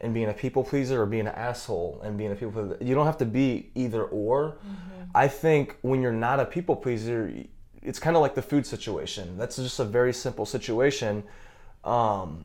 and 0.00 0.12
being 0.14 0.28
a 0.28 0.32
people 0.32 0.62
pleaser 0.64 1.02
or 1.02 1.06
being 1.06 1.26
an 1.26 1.34
asshole 1.34 2.00
and 2.04 2.16
being 2.16 2.32
a 2.32 2.34
people 2.34 2.52
pleaser. 2.52 2.78
You 2.80 2.94
don't 2.94 3.06
have 3.06 3.18
to 3.18 3.24
be 3.24 3.70
either 3.74 4.04
or. 4.04 4.58
I 5.14 5.28
think 5.28 5.76
when 5.82 6.02
you're 6.02 6.12
not 6.12 6.40
a 6.40 6.44
people 6.44 6.76
pleaser, 6.76 7.32
it's 7.82 7.98
kind 7.98 8.16
of 8.16 8.22
like 8.22 8.34
the 8.34 8.42
food 8.42 8.66
situation. 8.66 9.36
That's 9.36 9.56
just 9.56 9.78
a 9.80 9.84
very 9.84 10.12
simple 10.12 10.46
situation. 10.46 11.24
Um, 11.84 12.44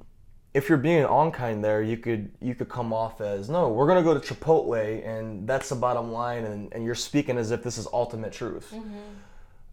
if 0.54 0.70
you're 0.70 0.78
being 0.78 1.04
unkind 1.04 1.64
there, 1.64 1.84
you 1.84 1.98
could 1.98 2.32
you 2.42 2.56
could 2.56 2.70
come 2.70 2.92
off 2.92 3.22
as 3.22 3.50
no, 3.50 3.70
we're 3.70 3.88
gonna 3.88 4.04
go 4.04 4.18
to 4.18 4.34
Chipotle 4.34 5.06
and 5.06 5.48
that's 5.48 5.70
the 5.70 5.76
bottom 5.76 6.12
line, 6.12 6.46
and, 6.46 6.74
and 6.74 6.84
you're 6.84 6.96
speaking 6.96 7.38
as 7.38 7.52
if 7.52 7.62
this 7.62 7.78
is 7.78 7.88
ultimate 7.94 8.34
truth. 8.34 8.74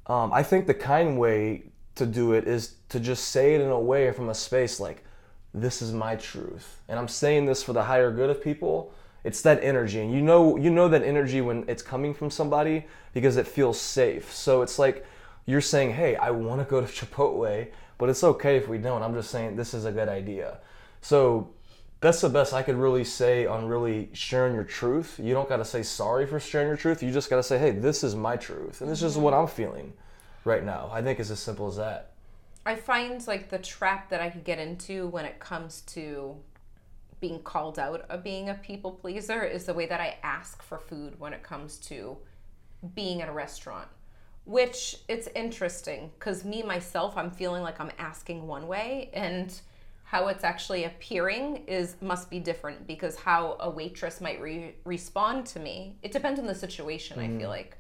Um, 0.07 0.33
I 0.33 0.43
think 0.43 0.67
the 0.67 0.75
kind 0.75 1.19
way 1.19 1.65
to 1.95 2.07
do 2.07 2.33
it 2.33 2.47
is 2.47 2.77
to 2.91 3.01
just 3.01 3.29
say 3.29 3.55
it 3.55 3.61
in 3.61 3.71
a 3.71 3.81
way 3.81 4.11
from 4.13 4.29
a 4.29 4.35
space 4.35 4.81
like, 4.81 5.05
this 5.55 5.81
is 5.81 5.93
my 5.93 6.17
truth, 6.17 6.81
and 6.89 6.99
I'm 6.99 7.07
saying 7.07 7.47
this 7.47 7.63
for 7.63 7.73
the 7.73 7.85
higher 7.85 8.11
good 8.11 8.29
of 8.29 8.43
people. 8.43 8.93
It's 9.23 9.41
that 9.43 9.63
energy, 9.63 10.01
and 10.01 10.13
you 10.13 10.21
know 10.21 10.57
you 10.57 10.69
know 10.69 10.89
that 10.89 11.03
energy 11.03 11.41
when 11.41 11.65
it's 11.69 11.83
coming 11.83 12.13
from 12.13 12.29
somebody 12.29 12.87
because 13.13 13.37
it 13.37 13.47
feels 13.47 13.81
safe. 13.81 14.33
So 14.33 14.63
it's 14.63 14.81
like 14.81 15.07
you're 15.47 15.61
saying, 15.61 15.93
hey, 15.93 16.17
I 16.17 16.31
want 16.31 16.61
to 16.61 16.65
go 16.65 16.81
to 16.81 16.87
Chipotle, 17.07 17.69
but 17.99 18.09
it's 18.09 18.25
okay 18.25 18.57
if 18.57 18.69
we 18.69 18.79
don't. 18.79 19.03
I'm 19.03 19.15
just 19.15 19.31
saying 19.31 19.55
this 19.55 19.75
is 19.75 19.85
a 19.85 19.93
good 19.93 20.09
idea. 20.09 20.59
So 21.01 21.51
that's 22.05 22.21
the 22.21 22.29
best 22.29 22.53
I 22.53 22.63
could 22.63 22.77
really 22.77 23.03
say 23.03 23.47
on 23.47 23.67
really 23.67 24.11
sharing 24.13 24.55
your 24.55 24.65
truth. 24.65 25.19
You 25.23 25.33
don't 25.33 25.49
got 25.49 25.57
to 25.57 25.65
say 25.65 25.83
sorry 25.83 26.27
for 26.27 26.39
sharing 26.39 26.69
your 26.69 26.77
truth. 26.77 27.03
You 27.03 27.11
just 27.11 27.31
got 27.31 27.37
to 27.37 27.43
say, 27.43 27.59
hey, 27.59 27.71
this 27.71 28.05
is 28.05 28.15
my 28.15 28.37
truth, 28.37 28.83
and 28.83 28.91
this 28.91 29.03
is 29.03 29.17
what 29.17 29.33
I'm 29.33 29.47
feeling 29.47 29.95
right 30.45 30.63
now. 30.63 30.91
I 30.93 31.01
think 31.01 31.19
it's 31.19 31.31
as 31.31 31.41
simple 31.41 31.67
as 31.67 31.77
that. 31.77 32.13
I 32.67 32.77
find 32.77 33.27
like 33.27 33.49
the 33.49 33.59
trap 33.59 34.11
that 34.11 34.21
I 34.21 34.29
could 34.29 34.45
get 34.45 34.59
into 34.59 35.07
when 35.09 35.25
it 35.25 35.39
comes 35.39 35.81
to 35.83 36.37
being 37.21 37.41
called 37.41 37.79
out 37.79 38.03
of 38.11 38.23
being 38.23 38.51
a 38.51 38.55
people 38.55 38.93
pleaser 38.93 39.43
is 39.43 39.65
the 39.65 39.73
way 39.73 39.87
that 39.87 40.01
I 40.01 40.19
ask 40.23 40.63
for 40.63 40.79
food 40.79 41.19
when 41.19 41.33
it 41.33 41.43
comes 41.43 41.79
to 41.79 42.19
being 42.95 43.23
at 43.23 43.31
a 43.31 43.33
restaurant. 43.33 43.89
Which 44.45 44.99
it's 45.09 45.29
interesting 45.35 46.11
because 46.19 46.45
me 46.45 46.63
myself, 46.63 47.17
I'm 47.17 47.31
feeling 47.31 47.63
like 47.63 47.81
I'm 47.81 47.93
asking 47.97 48.47
one 48.47 48.69
way 48.69 49.09
and 49.15 49.59
how 50.05 50.29
it's 50.29 50.45
actually 50.45 50.85
appearing 50.85 51.65
is 51.67 51.97
must 52.01 52.31
be 52.31 52.39
different 52.39 52.87
because 52.87 53.17
how 53.17 53.57
a 53.61 53.69
waitress 53.69 54.21
might 54.21 54.41
re- 54.41 54.75
respond 54.85 55.45
to 55.47 55.59
me 55.59 55.97
it 56.03 56.13
depends 56.13 56.39
on 56.39 56.47
the 56.47 56.55
situation 56.55 57.19
i 57.19 57.27
feel 57.27 57.39
mm-hmm. 57.39 57.49
like 57.49 57.79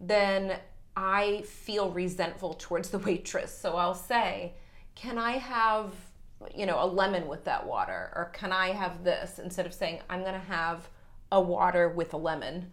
then 0.00 0.58
I 0.96 1.42
feel 1.42 1.90
resentful 1.90 2.54
towards 2.54 2.90
the 2.90 2.98
waitress. 3.06 3.56
So 3.56 3.76
I'll 3.76 3.94
say, 3.94 4.54
"Can 4.94 5.18
I 5.18 5.32
have, 5.32 5.94
you 6.54 6.66
know, 6.66 6.82
a 6.82 6.86
lemon 6.86 7.28
with 7.28 7.44
that 7.44 7.66
water 7.66 8.12
or 8.14 8.30
can 8.34 8.52
I 8.52 8.68
have 8.68 9.04
this?" 9.04 9.38
instead 9.38 9.66
of 9.66 9.74
saying, 9.74 10.00
"I'm 10.08 10.20
going 10.20 10.34
to 10.34 10.38
have 10.38 10.88
a 11.30 11.40
water 11.40 11.88
with 11.88 12.12
a 12.12 12.18
lemon." 12.18 12.72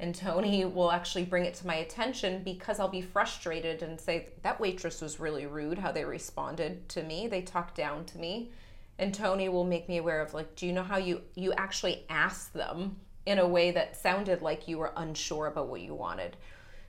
And 0.00 0.14
Tony 0.14 0.64
will 0.64 0.90
actually 0.90 1.26
bring 1.26 1.44
it 1.44 1.52
to 1.56 1.66
my 1.66 1.74
attention 1.74 2.42
because 2.42 2.80
I'll 2.80 2.88
be 2.88 3.02
frustrated 3.02 3.82
and 3.82 4.00
say, 4.00 4.30
"That 4.40 4.58
waitress 4.58 5.02
was 5.02 5.20
really 5.20 5.44
rude 5.44 5.78
how 5.78 5.92
they 5.92 6.06
responded 6.06 6.88
to 6.88 7.02
me. 7.02 7.28
They 7.28 7.42
talked 7.42 7.74
down 7.74 8.06
to 8.06 8.18
me." 8.18 8.50
And 8.98 9.14
Tony 9.14 9.50
will 9.50 9.64
make 9.64 9.90
me 9.90 9.98
aware 9.98 10.22
of 10.22 10.32
like, 10.32 10.56
"Do 10.56 10.66
you 10.66 10.72
know 10.72 10.82
how 10.82 10.96
you 10.96 11.22
you 11.34 11.52
actually 11.52 12.06
asked 12.08 12.54
them 12.54 12.98
in 13.26 13.38
a 13.38 13.46
way 13.46 13.72
that 13.72 13.94
sounded 13.94 14.40
like 14.40 14.66
you 14.66 14.78
were 14.78 14.94
unsure 14.96 15.48
about 15.48 15.68
what 15.68 15.82
you 15.82 15.94
wanted?" 15.94 16.38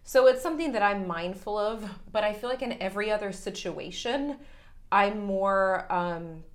So 0.03 0.27
it's 0.27 0.41
something 0.41 0.71
that 0.71 0.81
I'm 0.81 1.05
mindful 1.05 1.57
of, 1.57 1.89
but 2.13 2.23
I 2.23 2.33
feel 2.33 2.49
like 2.49 2.61
in 2.61 2.81
every 2.81 3.11
other 3.11 3.33
situation, 3.33 4.39
I'm 4.89 5.25
more 5.25 5.85
um, 5.91 6.45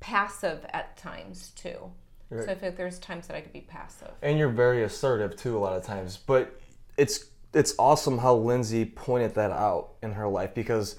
passive 0.00 0.66
at 0.70 0.98
times 0.98 1.50
too. 1.52 1.92
Right. 2.30 2.44
So 2.44 2.52
I 2.52 2.54
feel 2.56 2.68
like 2.68 2.76
there's 2.76 2.98
times 2.98 3.26
that 3.28 3.36
I 3.36 3.40
could 3.40 3.52
be 3.52 3.62
passive. 3.62 4.10
and 4.22 4.38
you're 4.38 4.50
very 4.50 4.82
assertive 4.84 5.34
too 5.36 5.56
a 5.56 5.60
lot 5.60 5.74
of 5.76 5.82
times 5.82 6.18
but 6.26 6.60
it's 6.96 7.26
it's 7.54 7.74
awesome 7.78 8.18
how 8.18 8.34
lindsay 8.34 8.84
pointed 8.84 9.34
that 9.34 9.50
out 9.50 9.92
in 10.02 10.12
her 10.12 10.28
life 10.28 10.54
because 10.54 10.96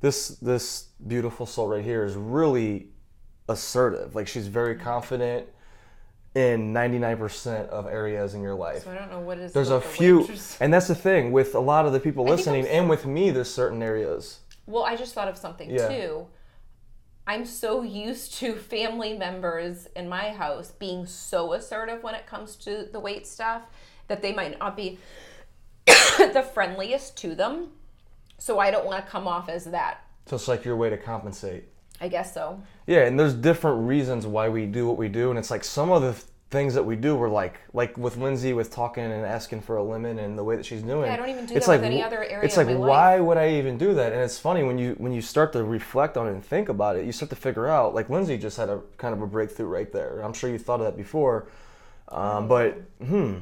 this 0.00 0.28
this 0.40 0.88
beautiful 1.06 1.46
soul 1.46 1.68
right 1.68 1.84
here 1.84 2.04
is 2.04 2.16
really 2.16 2.88
assertive 3.48 4.14
like 4.14 4.26
she's 4.26 4.48
very 4.48 4.74
mm-hmm. 4.74 4.84
confident 4.84 5.46
in 6.34 6.74
99% 6.74 7.68
of 7.68 7.86
areas 7.86 8.34
in 8.34 8.42
your 8.42 8.56
life 8.56 8.82
So 8.82 8.90
I 8.90 8.96
don't 8.96 9.08
know 9.10 9.20
what 9.20 9.38
is. 9.38 9.52
there's 9.52 9.70
a 9.70 9.80
few 9.80 10.28
and 10.58 10.74
that's 10.74 10.88
the 10.88 10.94
thing 10.96 11.30
with 11.30 11.54
a 11.54 11.60
lot 11.60 11.86
of 11.86 11.92
the 11.92 12.00
people 12.00 12.24
listening 12.24 12.66
and 12.66 12.88
with 12.88 13.06
me 13.06 13.30
there's 13.30 13.48
certain 13.52 13.80
areas 13.82 14.40
Well, 14.66 14.82
I 14.82 14.96
just 14.96 15.14
thought 15.14 15.28
of 15.28 15.36
something 15.36 15.70
Yeah. 15.70 15.88
too. 15.88 16.26
I'm 17.26 17.44
so 17.44 17.82
used 17.82 18.34
to 18.34 18.54
family 18.74 19.16
members 19.16 19.88
in 19.96 20.08
my 20.08 20.30
house 20.30 20.70
being 20.70 21.06
so 21.06 21.52
assertive 21.52 22.02
when 22.02 22.14
it 22.14 22.26
comes 22.26 22.56
to 22.56 22.88
the 22.92 23.00
weight 23.00 23.26
stuff 23.26 23.62
that 24.08 24.22
they 24.22 24.32
might 24.32 24.58
not 24.58 24.76
be 24.76 24.98
the 25.86 26.46
friendliest 26.52 27.16
to 27.18 27.34
them. 27.34 27.68
So 28.38 28.58
I 28.58 28.70
don't 28.70 28.84
want 28.84 29.04
to 29.04 29.10
come 29.10 29.26
off 29.26 29.48
as 29.48 29.64
that. 29.66 30.04
so 30.26 30.36
it's 30.36 30.48
like 30.48 30.64
your 30.64 30.76
way 30.76 30.90
to 30.90 30.96
compensate 30.98 31.64
I 32.00 32.08
guess 32.08 32.34
so. 32.34 32.60
Yeah, 32.86 33.06
and 33.06 33.18
there's 33.18 33.34
different 33.34 33.86
reasons 33.86 34.26
why 34.26 34.48
we 34.48 34.66
do 34.66 34.86
what 34.86 34.96
we 34.96 35.08
do, 35.08 35.30
and 35.30 35.38
it's 35.38 35.50
like 35.50 35.64
some 35.64 35.90
of 35.90 36.02
the 36.02 36.12
th- 36.12 36.24
things 36.54 36.72
that 36.74 36.84
we 36.84 36.94
do 36.94 37.16
were 37.16 37.28
like, 37.28 37.60
like 37.72 37.98
with 37.98 38.16
Lindsay 38.16 38.52
with 38.52 38.70
talking 38.70 39.04
and 39.04 39.26
asking 39.26 39.60
for 39.60 39.76
a 39.76 39.82
lemon 39.82 40.20
and 40.20 40.38
the 40.38 40.44
way 40.44 40.54
that 40.54 40.64
she's 40.64 40.82
doing. 40.82 41.10
I 41.10 41.16
don't 41.16 41.28
even 41.28 41.46
do 41.46 41.54
it's 41.54 41.66
that 41.66 41.72
like, 41.72 41.80
with 41.80 41.86
any 41.86 42.02
other 42.02 42.24
area 42.24 42.44
It's 42.44 42.56
like, 42.56 42.68
why 42.68 43.18
would 43.18 43.36
I 43.36 43.50
even 43.54 43.76
do 43.76 43.92
that? 43.94 44.12
And 44.12 44.22
it's 44.22 44.38
funny 44.38 44.62
when 44.62 44.78
you 44.78 44.94
when 44.98 45.12
you 45.12 45.20
start 45.20 45.52
to 45.54 45.64
reflect 45.64 46.16
on 46.16 46.28
it 46.28 46.30
and 46.30 46.44
think 46.44 46.68
about 46.68 46.96
it, 46.96 47.04
you 47.04 47.12
start 47.12 47.30
to 47.30 47.36
figure 47.36 47.66
out. 47.66 47.94
Like 47.94 48.08
Lindsay 48.08 48.38
just 48.38 48.56
had 48.56 48.68
a 48.70 48.80
kind 48.96 49.12
of 49.12 49.20
a 49.20 49.26
breakthrough 49.26 49.66
right 49.66 49.92
there. 49.92 50.20
I'm 50.20 50.32
sure 50.32 50.48
you 50.48 50.58
thought 50.58 50.80
of 50.80 50.86
that 50.86 50.96
before, 50.96 51.48
um, 52.08 52.46
but 52.46 52.80
hmm, 53.04 53.38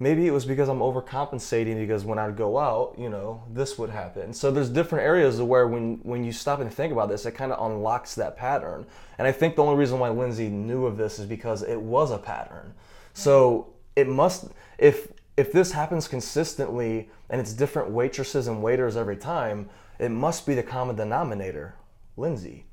maybe 0.00 0.26
it 0.26 0.32
was 0.32 0.46
because 0.46 0.68
I'm 0.68 0.78
overcompensating 0.78 1.78
because 1.78 2.04
when 2.04 2.18
I'd 2.18 2.34
go 2.34 2.58
out, 2.58 2.94
you 2.98 3.10
know, 3.10 3.44
this 3.52 3.78
would 3.78 3.90
happen. 3.90 4.32
So 4.32 4.50
there's 4.50 4.70
different 4.70 5.04
areas 5.04 5.40
where 5.40 5.68
when 5.68 6.00
when 6.02 6.24
you 6.24 6.32
stop 6.32 6.58
and 6.58 6.72
think 6.72 6.92
about 6.92 7.10
this, 7.10 7.26
it 7.26 7.32
kind 7.32 7.52
of 7.52 7.70
unlocks 7.70 8.14
that 8.16 8.36
pattern. 8.36 8.86
And 9.18 9.28
I 9.28 9.32
think 9.32 9.54
the 9.54 9.62
only 9.62 9.76
reason 9.76 9.98
why 10.00 10.08
Lindsay 10.08 10.48
knew 10.48 10.86
of 10.86 10.96
this 10.96 11.18
is 11.18 11.26
because 11.26 11.62
it 11.62 11.80
was 11.80 12.10
a 12.10 12.18
pattern. 12.18 12.74
So 13.12 13.74
it 13.94 14.08
must 14.08 14.48
if 14.78 15.12
if 15.36 15.52
this 15.52 15.72
happens 15.72 16.08
consistently 16.08 17.10
and 17.28 17.40
it's 17.40 17.52
different 17.52 17.90
waitresses 17.90 18.48
and 18.48 18.62
waiters 18.62 18.96
every 18.96 19.16
time, 19.16 19.68
it 19.98 20.10
must 20.10 20.46
be 20.46 20.54
the 20.54 20.62
common 20.62 20.96
denominator, 20.96 21.74
Lindsay. 22.16 22.64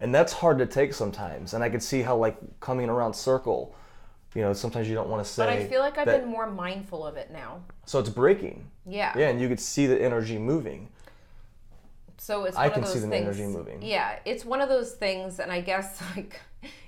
And 0.00 0.12
that's 0.12 0.32
hard 0.32 0.58
to 0.58 0.66
take 0.66 0.94
sometimes. 0.94 1.54
And 1.54 1.62
I 1.62 1.70
could 1.70 1.82
see 1.82 2.02
how 2.02 2.16
like 2.16 2.36
coming 2.58 2.88
around 2.88 3.14
circle, 3.14 3.76
you 4.34 4.42
know, 4.42 4.52
sometimes 4.52 4.88
you 4.88 4.94
don't 4.94 5.08
want 5.08 5.24
to 5.24 5.30
say 5.30 5.42
But 5.42 5.48
I 5.50 5.64
feel 5.66 5.80
like 5.80 5.98
I've 5.98 6.06
that- 6.06 6.20
been 6.22 6.30
more 6.30 6.46
mindful 6.50 7.06
of 7.06 7.16
it 7.16 7.30
now. 7.30 7.60
so 7.86 7.98
it's 7.98 8.08
breaking. 8.08 8.64
Yeah. 8.86 9.12
Yeah, 9.16 9.28
and 9.28 9.40
you 9.40 9.48
could 9.48 9.60
see 9.60 9.86
the 9.86 10.00
energy 10.02 10.38
moving. 10.38 10.88
So 12.18 12.44
it's 12.44 12.56
I 12.56 12.64
one 12.66 12.74
can 12.74 12.82
of 12.84 12.88
see 12.88 12.94
those 12.94 13.02
the 13.02 13.08
things. 13.10 13.26
energy 13.26 13.46
moving. 13.46 13.82
Yeah, 13.82 14.18
it's 14.24 14.44
one 14.44 14.60
of 14.60 14.68
those 14.68 14.92
things, 14.92 15.40
and 15.40 15.50
I 15.50 15.60
guess 15.60 16.00
like 16.16 16.40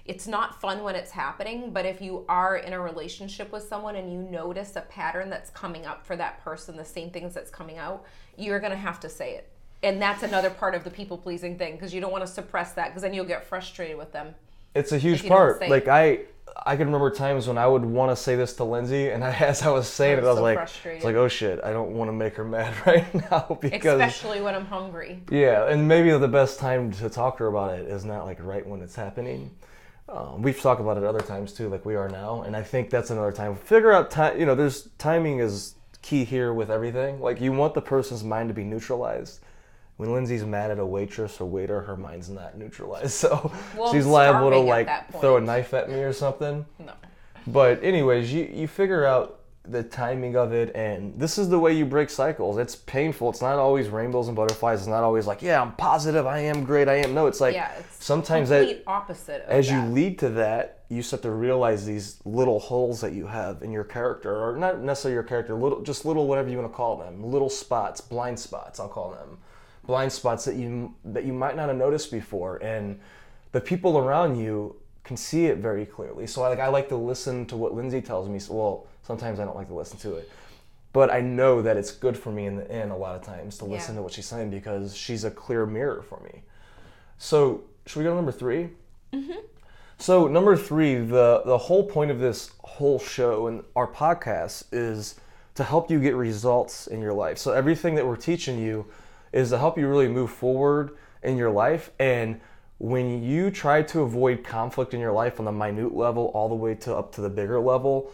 it's 0.05 0.29
not 0.29 0.61
fun 0.61 0.83
when 0.85 0.95
it's 0.95 1.11
happening. 1.11 1.71
But 1.73 1.87
if 1.87 2.01
you 2.01 2.25
are 2.29 2.57
in 2.57 2.73
a 2.73 2.81
relationship 2.81 3.51
with 3.53 3.65
someone 3.65 3.97
and 3.97 4.13
you 4.13 4.19
notice 4.19 4.77
a 4.77 4.83
pattern 4.83 5.31
that's 5.31 5.51
coming 5.51 5.87
up 5.87 6.07
for 6.07 6.15
that 6.17 6.43
person, 6.45 6.77
the 6.77 6.85
same 6.85 7.11
things 7.11 7.35
that's 7.35 7.51
coming 7.51 7.79
out, 7.79 8.05
you're 8.37 8.61
gonna 8.61 8.77
have 8.77 9.01
to 9.01 9.09
say 9.09 9.35
it. 9.35 9.49
And 9.83 10.01
that's 10.01 10.23
another 10.23 10.51
part 10.51 10.75
of 10.75 10.85
the 10.85 10.91
people 10.91 11.19
pleasing 11.19 11.59
thing 11.59 11.73
because 11.73 11.93
you 11.93 12.01
don't 12.01 12.13
want 12.13 12.25
to 12.25 12.33
suppress 12.33 12.73
that 12.75 12.89
because 12.89 13.03
then 13.03 13.13
you'll 13.13 13.25
get 13.27 13.45
frustrated 13.45 13.99
with 13.99 14.13
them. 14.13 14.35
It's 14.75 14.93
a 14.93 14.99
huge 14.99 15.27
part. 15.27 15.61
Like 15.61 15.85
it. 15.85 15.89
I 15.89 16.21
I 16.67 16.77
can 16.77 16.87
remember 16.87 17.11
times 17.11 17.47
when 17.47 17.59
I 17.59 17.67
would 17.67 17.85
want 17.85 18.11
to 18.11 18.17
say 18.17 18.37
this 18.37 18.55
to 18.55 18.65
Lindsay 18.65 19.11
and 19.11 19.23
I, 19.23 19.31
as 19.41 19.63
I 19.63 19.71
was 19.71 19.87
saying 19.87 20.19
I 20.19 20.23
it, 20.23 20.25
I 20.25 20.29
was 20.29 20.39
so 20.39 20.43
like 20.43 20.59
it's 20.97 21.05
like, 21.05 21.17
oh 21.17 21.29
shit, 21.29 21.61
I 21.63 21.73
don't 21.73 21.93
want 21.93 22.09
to 22.09 22.13
make 22.13 22.35
her 22.37 22.45
mad 22.57 22.75
right 22.87 23.31
now 23.31 23.59
because 23.61 24.01
Especially 24.01 24.41
when 24.41 24.55
I'm 24.55 24.67
hungry. 24.67 25.23
Yeah, 25.31 25.69
and 25.69 25.87
maybe 25.87 26.11
the 26.11 26.29
best 26.29 26.59
time 26.59 26.91
to 26.93 27.09
talk 27.11 27.39
to 27.39 27.45
her 27.45 27.49
about 27.49 27.79
it 27.79 27.89
is 27.89 28.05
not 28.05 28.25
like 28.25 28.39
right 28.41 28.67
when 28.67 28.81
it's 28.81 28.95
happening. 28.95 29.51
Um, 30.09 30.43
we've 30.43 30.61
talked 30.61 30.81
about 30.81 30.99
it 30.99 31.05
other 31.05 31.21
times 31.21 31.53
too, 31.53 31.69
like 31.69 31.87
we 31.87 31.95
are 31.95 32.09
now, 32.09 32.43
and 32.43 32.55
I 32.55 32.63
think 32.63 32.91
that's 32.91 33.11
another 33.11 33.33
time. 33.33 33.57
Figure 33.57 33.93
out 33.93 34.11
time. 34.11 34.39
You 34.39 34.47
know, 34.47 34.55
there's 34.55 34.89
timing 34.99 35.41
is 35.41 35.77
key 36.03 36.25
here 36.25 36.53
with 36.53 36.71
everything. 36.71 37.21
Like 37.21 37.41
you 37.41 37.53
want 37.53 37.75
the 37.75 37.81
person's 37.81 38.23
mind 38.23 38.49
to 38.49 38.55
be 38.55 38.65
neutralized. 38.65 39.41
When 39.97 40.13
Lindsay's 40.13 40.45
mad 40.45 40.71
at 40.71 40.79
a 40.79 40.87
waitress 40.87 41.41
or 41.41 41.47
waiter, 41.47 41.81
her 41.83 41.97
mind's 41.97 42.29
not 42.29 42.59
neutralized, 42.59 43.11
so 43.13 43.53
Well, 43.77 43.93
she's 43.93 44.07
liable 44.07 44.51
to 44.51 44.59
like 44.59 44.89
throw 45.21 45.37
a 45.37 45.41
knife 45.41 45.73
at 45.75 45.89
me 45.89 46.03
or 46.03 46.13
something. 46.13 46.67
No. 46.79 46.93
But 47.47 47.83
anyways, 47.85 48.33
you 48.33 48.51
you 48.53 48.67
figure 48.67 49.05
out 49.05 49.41
the 49.67 49.83
timing 49.83 50.37
of 50.37 50.53
it, 50.53 50.75
and 50.75 51.19
this 51.19 51.39
is 51.39 51.49
the 51.49 51.59
way 51.59 51.73
you 51.73 51.87
break 51.87 52.11
cycles. 52.11 52.59
It's 52.59 52.77
painful. 52.77 53.31
It's 53.31 53.41
not 53.41 53.57
always 53.57 53.89
rainbows 53.89 54.29
and 54.29 54.37
butterflies. 54.37 54.81
It's 54.81 54.89
not 54.89 55.03
always 55.03 55.27
like, 55.27 55.41
yeah, 55.41 55.61
I'm 55.61 55.73
positive, 55.73 56.27
I 56.27 56.41
am 56.41 56.65
great, 56.65 56.87
I 56.87 56.97
am. 56.97 57.15
No, 57.15 57.27
it's 57.27 57.41
like 57.41 57.55
Yeah, 57.55 57.73
it's 57.79 58.05
sometimes 58.05 58.51
that 58.51 58.83
opposite 58.87 59.45
as 59.49 59.71
you 59.71 59.81
lead 59.87 60.19
to 60.19 60.29
that, 60.31 60.85
you 60.91 61.03
start 61.03 61.23
to 61.23 61.31
realize 61.31 61.87
these 61.87 62.19
little 62.27 62.59
holes 62.59 63.01
that 63.01 63.15
you 63.15 63.27
have 63.27 63.63
in 63.63 63.73
your 63.73 63.85
character, 63.85 64.37
or 64.37 64.57
not 64.57 64.81
necessarily 64.81 65.15
your 65.15 65.23
character, 65.23 65.55
little 65.55 65.81
just 65.81 66.05
little 66.05 66.27
whatever 66.27 66.51
you 66.51 66.59
want 66.59 66.71
to 66.71 66.77
call 66.77 66.99
them, 66.99 67.25
little 67.25 67.51
spots, 67.51 68.01
blind 68.03 68.39
spots, 68.39 68.79
I'll 68.79 68.89
call 68.89 69.13
them, 69.13 69.39
blind 69.87 70.13
spots 70.13 70.45
that 70.45 70.57
you 70.57 70.95
that 71.05 71.25
you 71.25 71.33
might 71.33 71.57
not 71.57 71.69
have 71.69 71.77
noticed 71.77 72.11
before, 72.11 72.57
and 72.63 72.99
the 73.53 73.61
people 73.61 73.99
around 73.99 74.37
you 74.37 74.77
can 75.05 75.17
see 75.17 75.47
it 75.47 75.59
very 75.59 75.85
clearly. 75.87 76.27
So 76.27 76.41
like 76.41 76.59
I 76.59 76.69
like 76.69 76.89
to 76.89 76.97
listen 76.97 77.47
to 77.47 77.57
what 77.57 77.75
Lindsay 77.75 78.01
tells 78.01 78.29
me. 78.29 78.39
So, 78.39 78.55
well, 78.55 78.87
sometimes 79.03 79.39
I 79.39 79.45
don't 79.45 79.57
like 79.57 79.69
to 79.69 79.75
listen 79.75 79.99
to 79.99 80.17
it. 80.17 80.31
But 80.93 81.11
I 81.11 81.21
know 81.21 81.61
that 81.61 81.77
it's 81.77 81.91
good 81.91 82.17
for 82.17 82.31
me 82.31 82.47
in 82.47 82.57
the 82.57 82.71
end 82.71 82.93
a 82.93 82.97
lot 82.97 83.17
of 83.17 83.23
times 83.23 83.59
to 83.59 83.65
listen 83.65 83.95
Yeah. 83.95 83.99
to 83.99 84.03
what 84.05 84.13
she's 84.13 84.27
saying 84.27 84.51
because 84.51 84.97
she's 84.97 85.25
a 85.25 85.31
clear 85.31 85.67
mirror 85.67 86.03
for 86.03 86.21
me. 86.21 86.43
So 87.19 87.65
should 87.87 87.99
we 87.99 88.05
go 88.05 88.11
to 88.11 88.17
number 88.17 88.33
3 88.33 88.69
mm-hmm. 89.13 89.33
So 89.99 90.27
number 90.27 90.57
three, 90.57 90.97
the 90.97 91.43
the 91.45 91.57
whole 91.57 91.85
point 91.85 92.11
of 92.11 92.19
this 92.19 92.51
whole 92.61 92.99
show 92.99 93.47
and 93.47 93.63
our 93.77 93.87
podcast 93.87 94.65
is 94.73 95.15
to 95.55 95.63
help 95.63 95.91
you 95.91 96.01
get 96.01 96.17
results 96.17 96.89
in 96.89 97.01
your 97.01 97.13
life. 97.13 97.39
So 97.39 97.53
everything 97.53 97.95
that 97.95 98.07
we're 98.07 98.17
teaching 98.17 98.59
you 98.59 98.87
is 99.35 99.51
to 99.51 99.59
help 99.59 99.77
you 99.77 99.89
really 99.89 100.09
move 100.09 100.31
forward 100.31 100.97
in 101.23 101.37
your 101.37 101.51
life. 101.51 101.91
And 101.99 102.41
when 102.79 103.23
you 103.23 103.51
try 103.51 103.83
to 103.83 104.03
avoid 104.03 104.45
conflict 104.45 104.95
in 104.95 105.01
your 105.01 105.13
life 105.13 105.41
on 105.41 105.45
the 105.45 105.53
minute 105.53 105.95
level 105.95 106.27
all 106.35 106.49
the 106.49 106.55
way 106.55 106.75
to 106.77 106.95
up 106.95 107.13
to 107.17 107.21
the 107.21 107.29
bigger 107.29 107.61
level, 107.61 108.13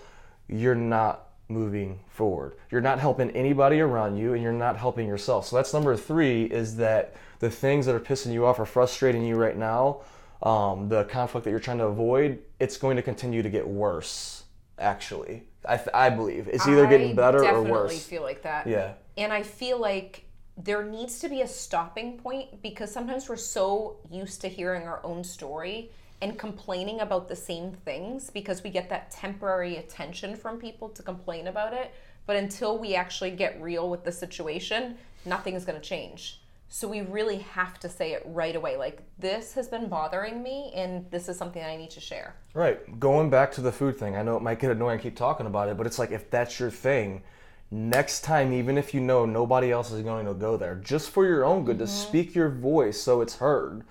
you're 0.48 0.74
not 0.74 1.28
moving 1.48 2.00
forward. 2.08 2.56
You're 2.70 2.80
not 2.80 2.98
helping 3.00 3.30
anybody 3.32 3.80
around 3.80 4.16
you 4.16 4.32
and 4.32 4.42
you're 4.42 4.52
not 4.52 4.78
helping 4.78 5.06
yourself. 5.06 5.46
So 5.46 5.56
that's 5.56 5.74
number 5.74 5.94
three 5.94 6.44
is 6.44 6.76
that 6.76 7.14
the 7.40 7.50
things 7.50 7.84
that 7.86 7.94
are 7.94 8.00
pissing 8.00 8.32
you 8.32 8.46
off 8.46 8.58
or 8.58 8.64
frustrating 8.64 9.24
you 9.26 9.36
right 9.36 9.56
now, 9.56 10.00
um, 10.42 10.88
the 10.88 11.04
conflict 11.04 11.44
that 11.44 11.50
you're 11.50 11.60
trying 11.60 11.78
to 11.78 11.86
avoid, 11.86 12.38
it's 12.60 12.78
going 12.78 12.96
to 12.96 13.02
continue 13.02 13.42
to 13.42 13.50
get 13.50 13.66
worse, 13.66 14.44
actually. 14.78 15.42
I, 15.66 15.76
th- 15.76 15.88
I 15.92 16.08
believe. 16.08 16.48
It's 16.48 16.66
either 16.66 16.86
getting 16.86 17.10
I 17.10 17.14
better 17.14 17.38
or 17.38 17.42
worse. 17.42 17.52
definitely 17.52 17.70
worse. 17.70 18.06
feel 18.06 18.22
like 18.22 18.42
that. 18.42 18.66
Yeah. 18.66 18.92
And 19.18 19.32
I 19.32 19.42
feel 19.42 19.78
like 19.78 20.24
there 20.64 20.84
needs 20.84 21.18
to 21.20 21.28
be 21.28 21.42
a 21.42 21.46
stopping 21.46 22.18
point 22.18 22.62
because 22.62 22.92
sometimes 22.92 23.28
we're 23.28 23.36
so 23.36 23.96
used 24.10 24.40
to 24.42 24.48
hearing 24.48 24.86
our 24.86 25.00
own 25.04 25.24
story 25.24 25.90
and 26.22 26.38
complaining 26.38 27.00
about 27.00 27.28
the 27.28 27.36
same 27.36 27.72
things 27.72 28.28
because 28.28 28.62
we 28.62 28.68
get 28.68 28.90
that 28.90 29.10
temporary 29.10 29.76
attention 29.76 30.36
from 30.36 30.58
people 30.58 30.88
to 30.90 31.02
complain 31.02 31.46
about 31.46 31.72
it. 31.72 31.94
But 32.26 32.36
until 32.36 32.78
we 32.78 32.94
actually 32.94 33.30
get 33.30 33.60
real 33.60 33.88
with 33.88 34.04
the 34.04 34.12
situation, 34.12 34.98
nothing 35.24 35.54
is 35.54 35.64
going 35.64 35.80
to 35.80 35.86
change. 35.86 36.42
So 36.68 36.86
we 36.86 37.00
really 37.00 37.38
have 37.38 37.80
to 37.80 37.88
say 37.88 38.12
it 38.12 38.22
right 38.26 38.54
away. 38.54 38.76
Like, 38.76 39.02
this 39.18 39.54
has 39.54 39.66
been 39.66 39.88
bothering 39.88 40.40
me, 40.40 40.70
and 40.76 41.10
this 41.10 41.28
is 41.28 41.36
something 41.36 41.64
I 41.64 41.76
need 41.76 41.90
to 41.90 42.00
share. 42.00 42.36
Right. 42.54 43.00
Going 43.00 43.28
back 43.28 43.50
to 43.52 43.60
the 43.60 43.72
food 43.72 43.96
thing, 43.96 44.14
I 44.14 44.22
know 44.22 44.36
it 44.36 44.42
might 44.42 44.60
get 44.60 44.70
annoying 44.70 45.00
keep 45.00 45.16
talking 45.16 45.46
about 45.46 45.68
it, 45.68 45.76
but 45.76 45.86
it's 45.86 45.98
like 45.98 46.12
if 46.12 46.30
that's 46.30 46.60
your 46.60 46.70
thing, 46.70 47.22
next 47.70 48.22
time, 48.22 48.52
even 48.52 48.76
if 48.78 48.92
you 48.94 49.00
know 49.00 49.24
nobody 49.26 49.70
else 49.70 49.90
is 49.92 50.02
going 50.02 50.26
to 50.26 50.34
go 50.34 50.56
there, 50.56 50.74
just 50.76 51.10
for 51.10 51.24
your 51.26 51.44
own 51.44 51.64
good, 51.64 51.78
to 51.78 51.86
speak 51.86 52.34
your 52.34 52.48
voice 52.48 53.00
so 53.00 53.20
it's 53.20 53.36
heard, 53.36 53.84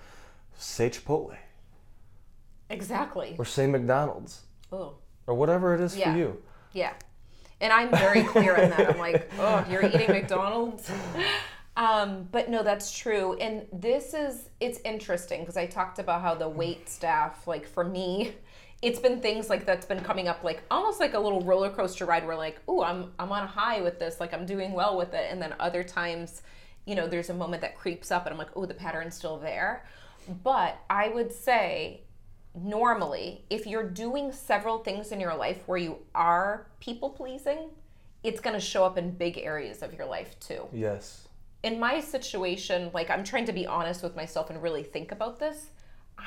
say 0.56 0.90
Chipotle 0.90 1.36
Exactly. 2.68 3.34
or 3.38 3.44
say 3.44 3.66
McDonald's 3.66 4.42
Oh. 4.72 4.94
or 5.26 5.34
whatever 5.34 5.74
it 5.74 5.80
is 5.80 5.96
Yeah. 5.96 6.12
for 6.12 6.18
you. 6.18 6.42
Yeah. 6.72 6.92
And 7.60 7.72
I'm 7.72 7.90
very 7.90 8.22
clear 8.22 8.52
on 8.62 8.70
that. 8.70 8.90
I'm 8.90 8.98
like, 8.98 9.30
oh, 9.38 9.64
you're 9.68 9.84
eating 9.84 10.08
McDonald's? 10.08 10.90
Um, 11.76 12.28
but 12.30 12.50
no, 12.50 12.62
that's 12.62 12.92
true. 12.92 13.34
And 13.38 13.64
this 13.72 14.12
is, 14.12 14.50
it's 14.58 14.80
interesting 14.84 15.40
because 15.40 15.56
I 15.56 15.64
talked 15.66 15.98
about 15.98 16.20
how 16.20 16.34
the 16.34 16.48
wait 16.48 16.90
staff, 16.90 17.46
like 17.46 17.64
for 17.66 17.84
me, 17.84 18.32
it's 18.82 18.98
been 18.98 19.20
things 19.20 19.50
like 19.50 19.66
that's 19.66 19.84
been 19.84 20.00
coming 20.00 20.26
up 20.26 20.42
like 20.42 20.62
almost 20.70 21.00
like 21.00 21.12
a 21.14 21.18
little 21.18 21.42
roller 21.42 21.70
coaster 21.70 22.06
ride 22.06 22.26
where 22.26 22.36
like, 22.36 22.60
oh, 22.66 22.82
I'm 22.82 23.12
I'm 23.18 23.30
on 23.30 23.42
a 23.42 23.46
high 23.46 23.80
with 23.80 23.98
this, 23.98 24.20
like 24.20 24.32
I'm 24.32 24.46
doing 24.46 24.72
well 24.72 24.96
with 24.96 25.12
it. 25.12 25.30
And 25.30 25.40
then 25.40 25.54
other 25.60 25.84
times, 25.84 26.42
you 26.86 26.94
know, 26.94 27.06
there's 27.06 27.30
a 27.30 27.34
moment 27.34 27.60
that 27.62 27.76
creeps 27.76 28.10
up 28.10 28.26
and 28.26 28.32
I'm 28.32 28.38
like, 28.38 28.56
oh, 28.56 28.66
the 28.66 28.74
pattern's 28.74 29.14
still 29.14 29.38
there. 29.38 29.84
But 30.42 30.78
I 30.88 31.08
would 31.08 31.32
say 31.32 32.02
normally, 32.54 33.44
if 33.50 33.66
you're 33.66 33.88
doing 33.88 34.32
several 34.32 34.78
things 34.78 35.12
in 35.12 35.20
your 35.20 35.34
life 35.34 35.62
where 35.66 35.78
you 35.78 35.98
are 36.14 36.66
people 36.80 37.10
pleasing, 37.10 37.70
it's 38.22 38.40
going 38.40 38.54
to 38.54 38.60
show 38.60 38.84
up 38.84 38.98
in 38.98 39.10
big 39.10 39.38
areas 39.38 39.82
of 39.82 39.94
your 39.94 40.06
life 40.06 40.38
too. 40.40 40.66
Yes. 40.72 41.28
In 41.62 41.78
my 41.78 42.00
situation, 42.00 42.90
like 42.94 43.10
I'm 43.10 43.24
trying 43.24 43.44
to 43.46 43.52
be 43.52 43.66
honest 43.66 44.02
with 44.02 44.16
myself 44.16 44.50
and 44.50 44.62
really 44.62 44.82
think 44.82 45.12
about 45.12 45.38
this. 45.38 45.66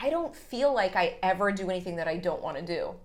I 0.02 0.10
don't 0.10 0.36
feel 0.36 0.74
like 0.74 0.96
I 0.96 1.18
ever 1.24 1.52
do 1.52 1.70
anything 1.70 1.96
that 1.98 2.08
I 2.08 2.18
don't 2.18 2.42
want 2.42 2.58
to 2.58 2.66
do. 2.66 2.96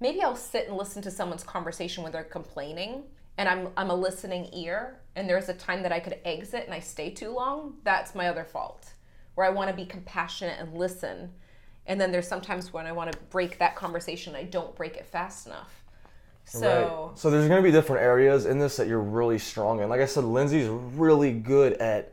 Maybe 0.00 0.22
I'll 0.22 0.36
sit 0.36 0.68
and 0.68 0.76
listen 0.76 1.02
to 1.02 1.10
someone's 1.10 1.44
conversation 1.44 2.02
when 2.02 2.12
they're 2.12 2.24
complaining 2.24 3.04
and 3.38 3.48
I'm 3.48 3.68
I'm 3.76 3.90
a 3.90 3.94
listening 3.94 4.50
ear 4.52 5.00
and 5.16 5.28
there's 5.28 5.48
a 5.48 5.54
time 5.54 5.82
that 5.82 5.92
I 5.92 6.00
could 6.00 6.18
exit 6.24 6.64
and 6.64 6.74
I 6.74 6.80
stay 6.80 7.10
too 7.10 7.30
long. 7.30 7.74
That's 7.84 8.14
my 8.14 8.28
other 8.28 8.44
fault. 8.44 8.92
Where 9.34 9.46
I 9.46 9.50
want 9.50 9.70
to 9.70 9.76
be 9.76 9.86
compassionate 9.86 10.58
and 10.58 10.76
listen. 10.76 11.30
And 11.86 12.00
then 12.00 12.12
there's 12.12 12.28
sometimes 12.28 12.72
when 12.72 12.86
I 12.86 12.92
want 12.92 13.12
to 13.12 13.18
break 13.30 13.58
that 13.58 13.76
conversation, 13.76 14.34
I 14.34 14.44
don't 14.44 14.74
break 14.76 14.96
it 14.96 15.06
fast 15.06 15.46
enough. 15.46 15.82
So 16.44 17.08
Right. 17.10 17.18
So 17.18 17.30
there's 17.30 17.48
going 17.48 17.62
to 17.62 17.66
be 17.66 17.72
different 17.72 18.02
areas 18.02 18.46
in 18.46 18.58
this 18.58 18.76
that 18.76 18.88
you're 18.88 19.00
really 19.00 19.38
strong 19.38 19.80
in. 19.80 19.88
Like 19.88 20.00
I 20.00 20.06
said, 20.06 20.24
Lindsay's 20.24 20.68
really 20.68 21.32
good 21.32 21.74
at 21.74 22.12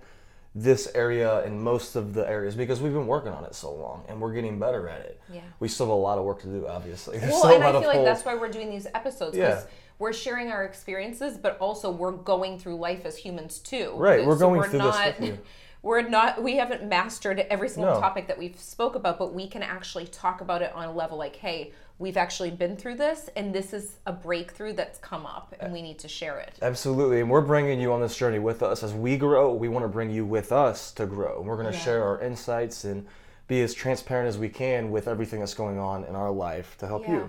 this 0.56 0.90
area 0.96 1.44
and 1.44 1.62
most 1.62 1.96
of 1.96 2.14
the 2.14 2.28
areas 2.28 2.56
because 2.56 2.82
we've 2.82 2.94
been 2.94 3.06
working 3.08 3.32
on 3.32 3.46
it 3.46 3.54
so 3.54 3.72
long 3.72 4.04
and 4.08 4.20
we're 4.20 4.34
getting 4.34 4.58
better 4.60 4.90
at 4.90 5.02
it. 5.02 5.22
Yeah. 5.32 5.42
We 5.60 5.68
still 5.68 5.86
have 5.86 5.94
a 5.94 5.96
lot 5.96 6.18
of 6.18 6.24
work 6.26 6.42
to 6.42 6.48
do, 6.48 6.68
obviously. 6.68 7.20
There's 7.20 7.32
Well, 7.32 7.54
and 7.54 7.64
I 7.64 7.72
feel 7.72 7.88
like 7.88 8.04
that's 8.04 8.26
why 8.26 8.36
we're 8.36 8.50
doing 8.50 8.70
these 8.70 8.88
episodes 8.96 9.36
because 9.36 9.64
Yeah. 9.64 9.70
we're 10.00 10.14
sharing 10.14 10.50
our 10.52 10.66
experiences, 10.66 11.38
but 11.38 11.58
also 11.60 11.92
we're 11.92 12.12
going 12.14 12.58
through 12.58 12.78
life 12.78 13.06
as 13.06 13.16
humans 13.18 13.60
too. 13.60 13.94
Right, 13.96 14.26
we're 14.26 14.34
So 14.34 14.40
going 14.40 14.64
through 14.70 14.80
this 14.80 14.98
with 15.20 15.22
you. 15.22 15.38
We're 15.82 16.02
not. 16.02 16.44
We 16.44 16.58
haven't 16.58 16.84
mastered 16.90 17.40
every 17.50 17.70
single 17.70 17.94
No. 17.94 18.02
topic 18.02 18.28
that 18.28 18.38
we've 18.38 18.60
spoke 18.60 18.96
about, 18.96 19.18
but 19.18 19.34
we 19.34 19.48
can 19.48 19.64
actually 19.64 20.08
talk 20.08 20.42
about 20.42 20.62
it 20.62 20.74
on 20.74 20.90
a 20.90 20.92
level 20.92 21.18
like, 21.18 21.38
hey, 21.38 21.72
we've 22.00 22.18
actually 22.18 22.50
been 22.52 22.76
through 22.78 22.96
this, 22.96 23.30
and 23.36 23.54
this 23.54 23.74
is 23.74 23.98
a 24.06 24.14
breakthrough 24.14 24.74
that's 24.74 24.98
come 25.00 25.26
up, 25.26 25.54
and 25.60 25.72
we 25.72 25.82
need 25.82 26.00
to 26.00 26.08
share 26.08 26.40
it. 26.40 26.58
Absolutely. 26.62 27.20
And 27.20 27.30
we're 27.30 27.42
bringing 27.42 27.80
you 27.80 27.92
on 27.94 28.02
this 28.02 28.16
journey 28.18 28.40
with 28.40 28.64
us. 28.64 28.82
As 28.84 28.94
we 28.94 29.18
grow, 29.18 29.54
we 29.54 29.68
want 29.68 29.84
to 29.84 29.90
bring 29.90 30.10
you 30.10 30.26
with 30.26 30.52
us 30.52 30.92
to 30.94 31.06
grow. 31.06 31.42
We're 31.42 31.58
going 31.58 31.72
to 31.72 31.78
Yeah. 31.78 31.84
share 31.84 32.04
our 32.04 32.20
insights 32.22 32.86
and 32.86 33.06
be 33.48 33.62
as 33.62 33.74
transparent 33.74 34.30
as 34.30 34.38
we 34.38 34.48
can 34.50 34.92
with 34.92 35.08
everything 35.08 35.40
that's 35.42 35.54
going 35.54 35.78
on 35.78 36.06
in 36.06 36.16
our 36.16 36.32
life 36.32 36.78
to 36.80 36.88
help 36.88 37.08
you. 37.08 37.28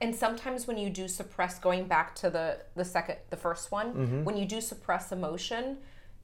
And 0.00 0.14
sometimes 0.16 0.66
when 0.66 0.78
you 0.78 0.88
do 0.90 1.06
suppress, 1.06 1.58
going 1.58 1.84
back 1.84 2.14
to 2.16 2.30
the 2.30 2.58
the 2.74 2.84
second, 2.84 3.16
the 3.28 3.36
first 3.36 3.70
one, 3.70 3.92
Mm-hmm. 3.92 4.24
when 4.24 4.36
you 4.36 4.46
do 4.46 4.60
suppress 4.60 5.12
emotion, 5.12 5.76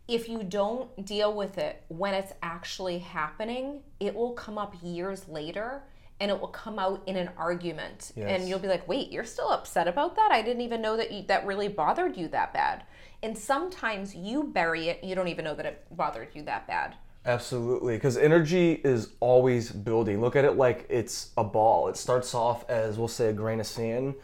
if 0.08 0.28
you 0.28 0.42
don't 0.42 1.04
deal 1.04 1.34
with 1.34 1.58
it 1.58 1.82
when 1.88 2.14
it's 2.14 2.32
actually 2.42 2.98
happening, 3.00 3.82
it 4.00 4.14
will 4.14 4.32
come 4.32 4.56
up 4.56 4.74
years 4.82 5.28
later. 5.28 5.82
And 6.18 6.30
it 6.30 6.40
will 6.40 6.48
come 6.48 6.78
out 6.78 7.02
in 7.06 7.16
an 7.16 7.30
argument, 7.36 8.12
Yes. 8.16 8.30
and 8.30 8.48
you'll 8.48 8.58
be 8.58 8.68
like, 8.68 8.88
"Wait, 8.88 9.12
you're 9.12 9.24
still 9.24 9.50
upset 9.50 9.86
about 9.86 10.16
that? 10.16 10.30
I 10.32 10.40
didn't 10.40 10.62
even 10.62 10.80
know 10.80 10.96
that 10.96 11.12
you, 11.12 11.22
that 11.24 11.44
really 11.44 11.68
bothered 11.68 12.16
you 12.16 12.28
that 12.28 12.54
bad." 12.54 12.84
And 13.22 13.36
sometimes 13.36 14.14
you 14.14 14.44
bury 14.44 14.88
it, 14.88 15.04
you 15.04 15.14
don't 15.14 15.28
even 15.28 15.44
know 15.44 15.54
that 15.54 15.66
it 15.66 15.86
bothered 15.90 16.28
you 16.34 16.42
that 16.44 16.66
bad. 16.66 16.94
Absolutely, 17.26 17.96
because 17.96 18.16
energy 18.16 18.80
is 18.84 19.10
always 19.18 19.72
building. 19.72 20.20
Look 20.20 20.36
at 20.36 20.44
it 20.44 20.52
like 20.52 20.86
it's 20.88 21.32
a 21.36 21.42
ball. 21.42 21.88
It 21.88 21.96
starts 21.96 22.34
off 22.34 22.68
as, 22.70 22.98
we'll 22.98 23.08
say, 23.08 23.28
a 23.28 23.32
grain 23.32 23.58
of 23.58 23.66
sand. 23.66 24.14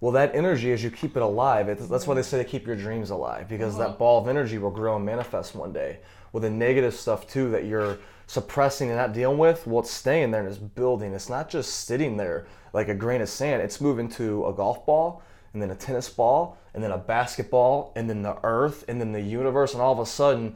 Well, 0.00 0.12
that 0.12 0.34
energy, 0.34 0.72
as 0.72 0.82
you 0.82 0.90
keep 0.90 1.16
it 1.16 1.22
alive, 1.22 1.68
it, 1.68 1.78
that's 1.88 2.06
why 2.06 2.14
they 2.14 2.22
say 2.22 2.38
to 2.38 2.48
keep 2.48 2.66
your 2.66 2.76
dreams 2.76 3.10
alive, 3.10 3.48
because 3.48 3.76
that 3.76 3.88
uh-huh. 3.88 3.96
ball 3.98 4.22
of 4.22 4.28
energy 4.28 4.58
will 4.58 4.70
grow 4.70 4.96
and 4.96 5.04
manifest 5.04 5.54
one 5.54 5.72
day. 5.72 5.98
Well, 6.32 6.40
the 6.40 6.50
negative 6.50 6.94
stuff 6.94 7.26
too 7.26 7.50
that 7.50 7.64
you're 7.66 7.98
suppressing 8.26 8.88
and 8.88 8.96
not 8.98 9.12
dealing 9.12 9.38
with, 9.38 9.66
well, 9.66 9.80
it's 9.80 9.90
staying 9.90 10.30
there 10.30 10.40
and 10.42 10.48
it's 10.48 10.58
building. 10.58 11.12
It's 11.14 11.28
not 11.28 11.48
just 11.48 11.86
sitting 11.86 12.16
there 12.16 12.46
like 12.72 12.88
a 12.88 12.94
grain 12.94 13.20
of 13.20 13.28
sand. 13.28 13.62
It's 13.62 13.80
moving 13.80 14.08
to 14.10 14.46
a 14.46 14.52
golf 14.52 14.84
ball, 14.84 15.22
and 15.52 15.62
then 15.62 15.70
a 15.70 15.74
tennis 15.74 16.08
ball, 16.08 16.58
and 16.74 16.82
then 16.82 16.90
a 16.90 16.98
basketball, 16.98 17.92
and 17.96 18.10
then 18.10 18.22
the 18.22 18.36
earth, 18.42 18.84
and 18.88 19.00
then 19.00 19.12
the 19.12 19.20
universe, 19.20 19.72
and 19.72 19.80
all 19.80 19.92
of 19.92 19.98
a 20.00 20.04
sudden, 20.06 20.54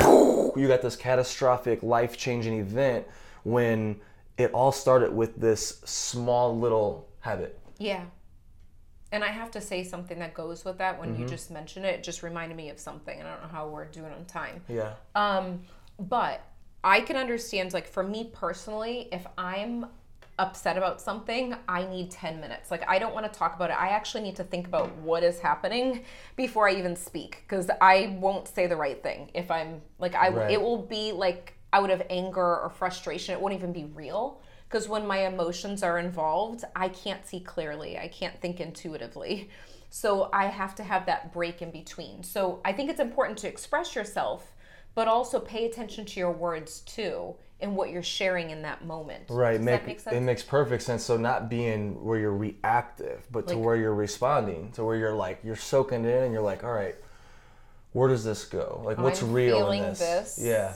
you 0.00 0.66
got 0.68 0.80
this 0.80 0.96
catastrophic 0.96 1.82
life 1.82 2.16
changing 2.16 2.58
event 2.60 3.06
when 3.42 4.00
it 4.38 4.50
all 4.52 4.72
started 4.72 5.12
with 5.14 5.36
this 5.36 5.80
small 5.84 6.56
little 6.58 7.08
habit. 7.20 7.58
Yeah. 7.78 8.04
And 9.12 9.24
I 9.24 9.28
have 9.28 9.50
to 9.52 9.60
say 9.60 9.84
something 9.84 10.18
that 10.20 10.34
goes 10.34 10.64
with 10.64 10.78
that 10.78 10.98
when 10.98 11.10
you 11.10 11.20
Mm-hmm. 11.20 11.26
just 11.28 11.50
mentioned 11.50 11.84
it. 11.86 11.96
It 11.96 12.02
just 12.02 12.22
reminded 12.22 12.56
me 12.56 12.68
of 12.70 12.78
something. 12.78 13.18
and 13.18 13.26
I 13.26 13.32
don't 13.32 13.42
know 13.42 13.48
how 13.48 13.68
we're 13.68 13.86
doing 13.86 14.12
on 14.12 14.24
time. 14.26 14.62
Yeah. 14.68 14.92
Um, 15.14 15.62
but 15.98 16.42
I 16.88 17.02
can 17.02 17.16
understand, 17.16 17.74
like, 17.74 17.86
for 17.86 18.02
me 18.02 18.30
personally, 18.32 19.10
if 19.12 19.26
I'm 19.36 19.84
upset 20.38 20.78
about 20.78 21.02
something, 21.02 21.54
I 21.68 21.84
need 21.84 22.10
10 22.10 22.40
minutes. 22.40 22.70
Like, 22.70 22.82
I 22.88 22.98
don't 22.98 23.12
want 23.12 23.30
to 23.30 23.38
talk 23.38 23.54
about 23.54 23.68
it. 23.68 23.76
I 23.78 23.88
actually 23.88 24.22
need 24.22 24.36
to 24.36 24.44
think 24.44 24.66
about 24.66 24.96
what 24.96 25.22
is 25.22 25.38
happening 25.38 26.04
before 26.34 26.66
I 26.66 26.72
even 26.76 26.96
speak 26.96 27.42
because 27.46 27.68
I 27.82 28.16
won't 28.18 28.48
say 28.48 28.66
the 28.66 28.76
right 28.76 29.02
thing. 29.02 29.30
If 29.34 29.50
I'm 29.50 29.82
like, 29.98 30.14
I, 30.14 30.30
Right. 30.30 30.50
it 30.52 30.62
will 30.62 30.78
be 30.78 31.12
like 31.12 31.58
out 31.74 31.90
of 31.90 32.02
anger 32.08 32.58
or 32.60 32.70
frustration. 32.70 33.34
It 33.34 33.40
won't 33.42 33.52
even 33.52 33.70
be 33.70 33.84
real 33.84 34.40
because 34.66 34.88
when 34.88 35.06
my 35.06 35.26
emotions 35.26 35.82
are 35.82 35.98
involved, 35.98 36.64
I 36.74 36.88
can't 36.88 37.26
see 37.26 37.40
clearly. 37.40 37.98
I 37.98 38.08
can't 38.08 38.40
think 38.40 38.60
intuitively. 38.60 39.50
So 39.90 40.30
I 40.32 40.46
have 40.46 40.74
to 40.76 40.84
have 40.84 41.04
that 41.04 41.34
break 41.34 41.60
in 41.60 41.70
between. 41.70 42.22
So 42.22 42.60
I 42.64 42.72
think 42.72 42.88
it's 42.88 43.00
important 43.00 43.36
to 43.40 43.48
express 43.48 43.94
yourself, 43.94 44.54
but 44.94 45.08
also 45.08 45.38
pay 45.40 45.66
attention 45.66 46.04
to 46.04 46.20
your 46.20 46.32
words 46.32 46.80
too 46.80 47.34
and 47.60 47.74
what 47.74 47.90
you're 47.90 48.02
sharing 48.02 48.50
in 48.50 48.62
that 48.62 48.84
moment. 48.84 49.24
Right. 49.28 49.56
Does 49.56 49.62
make, 49.62 49.80
that 49.80 50.06
make 50.06 50.14
It 50.14 50.20
makes 50.20 50.42
perfect 50.42 50.82
sense. 50.82 51.04
So 51.04 51.16
not 51.16 51.48
being 51.48 52.02
where 52.04 52.18
you're 52.18 52.36
reactive, 52.36 53.26
but 53.30 53.48
to 53.48 53.58
where 53.58 53.76
you're 53.76 53.94
responding, 53.94 54.70
to 54.72 54.84
where 54.84 54.96
you're 54.96 55.14
like 55.14 55.40
you're 55.42 55.56
soaking 55.56 56.04
it 56.04 56.08
in 56.08 56.24
and 56.24 56.32
you're 56.32 56.42
like, 56.42 56.62
all 56.62 56.72
right, 56.72 56.94
where 57.92 58.08
does 58.08 58.24
this 58.24 58.44
go? 58.44 58.82
Like 58.84 58.98
what's 58.98 59.22
I'm 59.22 59.32
real 59.32 59.58
feeling 59.58 59.82
in 59.82 59.90
this? 59.90 59.98
this. 59.98 60.38
Yeah. 60.40 60.74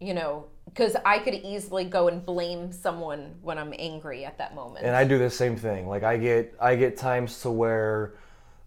You 0.00 0.12
know, 0.12 0.46
because 0.66 0.96
I 1.04 1.18
could 1.20 1.34
easily 1.34 1.84
go 1.84 2.08
and 2.08 2.24
blame 2.24 2.72
someone 2.72 3.36
when 3.40 3.58
I'm 3.58 3.72
angry 3.78 4.24
at 4.24 4.38
that 4.38 4.54
moment. 4.54 4.84
and 4.84 4.94
I 4.94 5.04
do 5.04 5.18
the 5.18 5.30
same 5.30 5.56
thing. 5.56 5.88
Like 5.88 6.02
I 6.02 6.18
get 6.18 6.54
I 6.60 6.76
get 6.76 6.96
times 6.96 7.40
to 7.42 7.50
where 7.50 8.14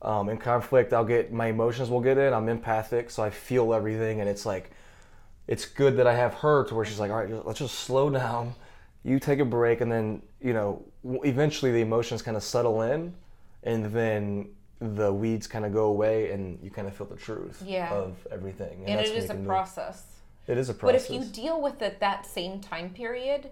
um, 0.02 0.30
in 0.30 0.38
conflict 0.38 0.94
I'll 0.94 1.06
get 1.06 1.32
my 1.34 1.48
emotions 1.48 1.90
will 1.90 2.02
get 2.02 2.18
in. 2.18 2.34
I'm 2.34 2.50
empathic, 2.50 3.10
so 3.10 3.24
I 3.24 3.30
feel 3.30 3.74
everything, 3.74 4.20
and 4.22 4.30
it's 4.30 4.46
like 4.46 4.72
it's 5.48 5.66
good 5.66 5.98
that 5.98 6.08
I 6.08 6.14
have 6.14 6.34
her 6.36 6.66
to 6.66 6.76
where 6.76 6.86
she's 6.86 7.00
like, 7.00 7.10
all 7.12 7.18
right, 7.18 7.46
let's 7.46 7.60
just 7.60 7.76
slow 7.80 8.10
down. 8.10 8.54
You 9.04 9.20
take 9.20 9.40
a 9.40 9.46
break, 9.46 9.82
and 9.82 9.92
then 9.92 10.22
you 10.42 10.54
know 10.54 10.84
eventually 11.24 11.72
the 11.72 11.82
emotions 11.82 12.22
kind 12.22 12.36
of 12.38 12.44
settle 12.44 12.82
in, 12.82 13.14
and 13.64 13.86
then 13.86 14.50
the 14.80 15.12
weeds 15.12 15.48
kind 15.48 15.66
of 15.66 15.74
go 15.74 15.86
away, 15.86 16.32
and 16.32 16.60
you 16.62 16.70
kind 16.70 16.88
of 16.88 16.96
feel 16.96 17.08
the 17.08 17.16
truth 17.16 17.64
Yeah. 17.66 17.92
of 17.92 18.16
everything. 18.32 18.84
and 18.86 19.00
that's 19.00 19.10
it 19.10 19.16
is 19.18 19.26
a 19.26 19.28
can 19.30 19.38
move. 19.40 19.48
process. 19.48 20.04
It 20.46 20.58
is 20.58 20.70
a 20.70 20.74
process. 20.74 21.08
But 21.08 21.16
if 21.16 21.22
you 21.22 21.30
deal 21.32 21.62
with 21.62 21.82
it 21.82 22.00
that 22.00 22.26
same 22.26 22.60
time 22.62 22.92
period, 22.92 23.50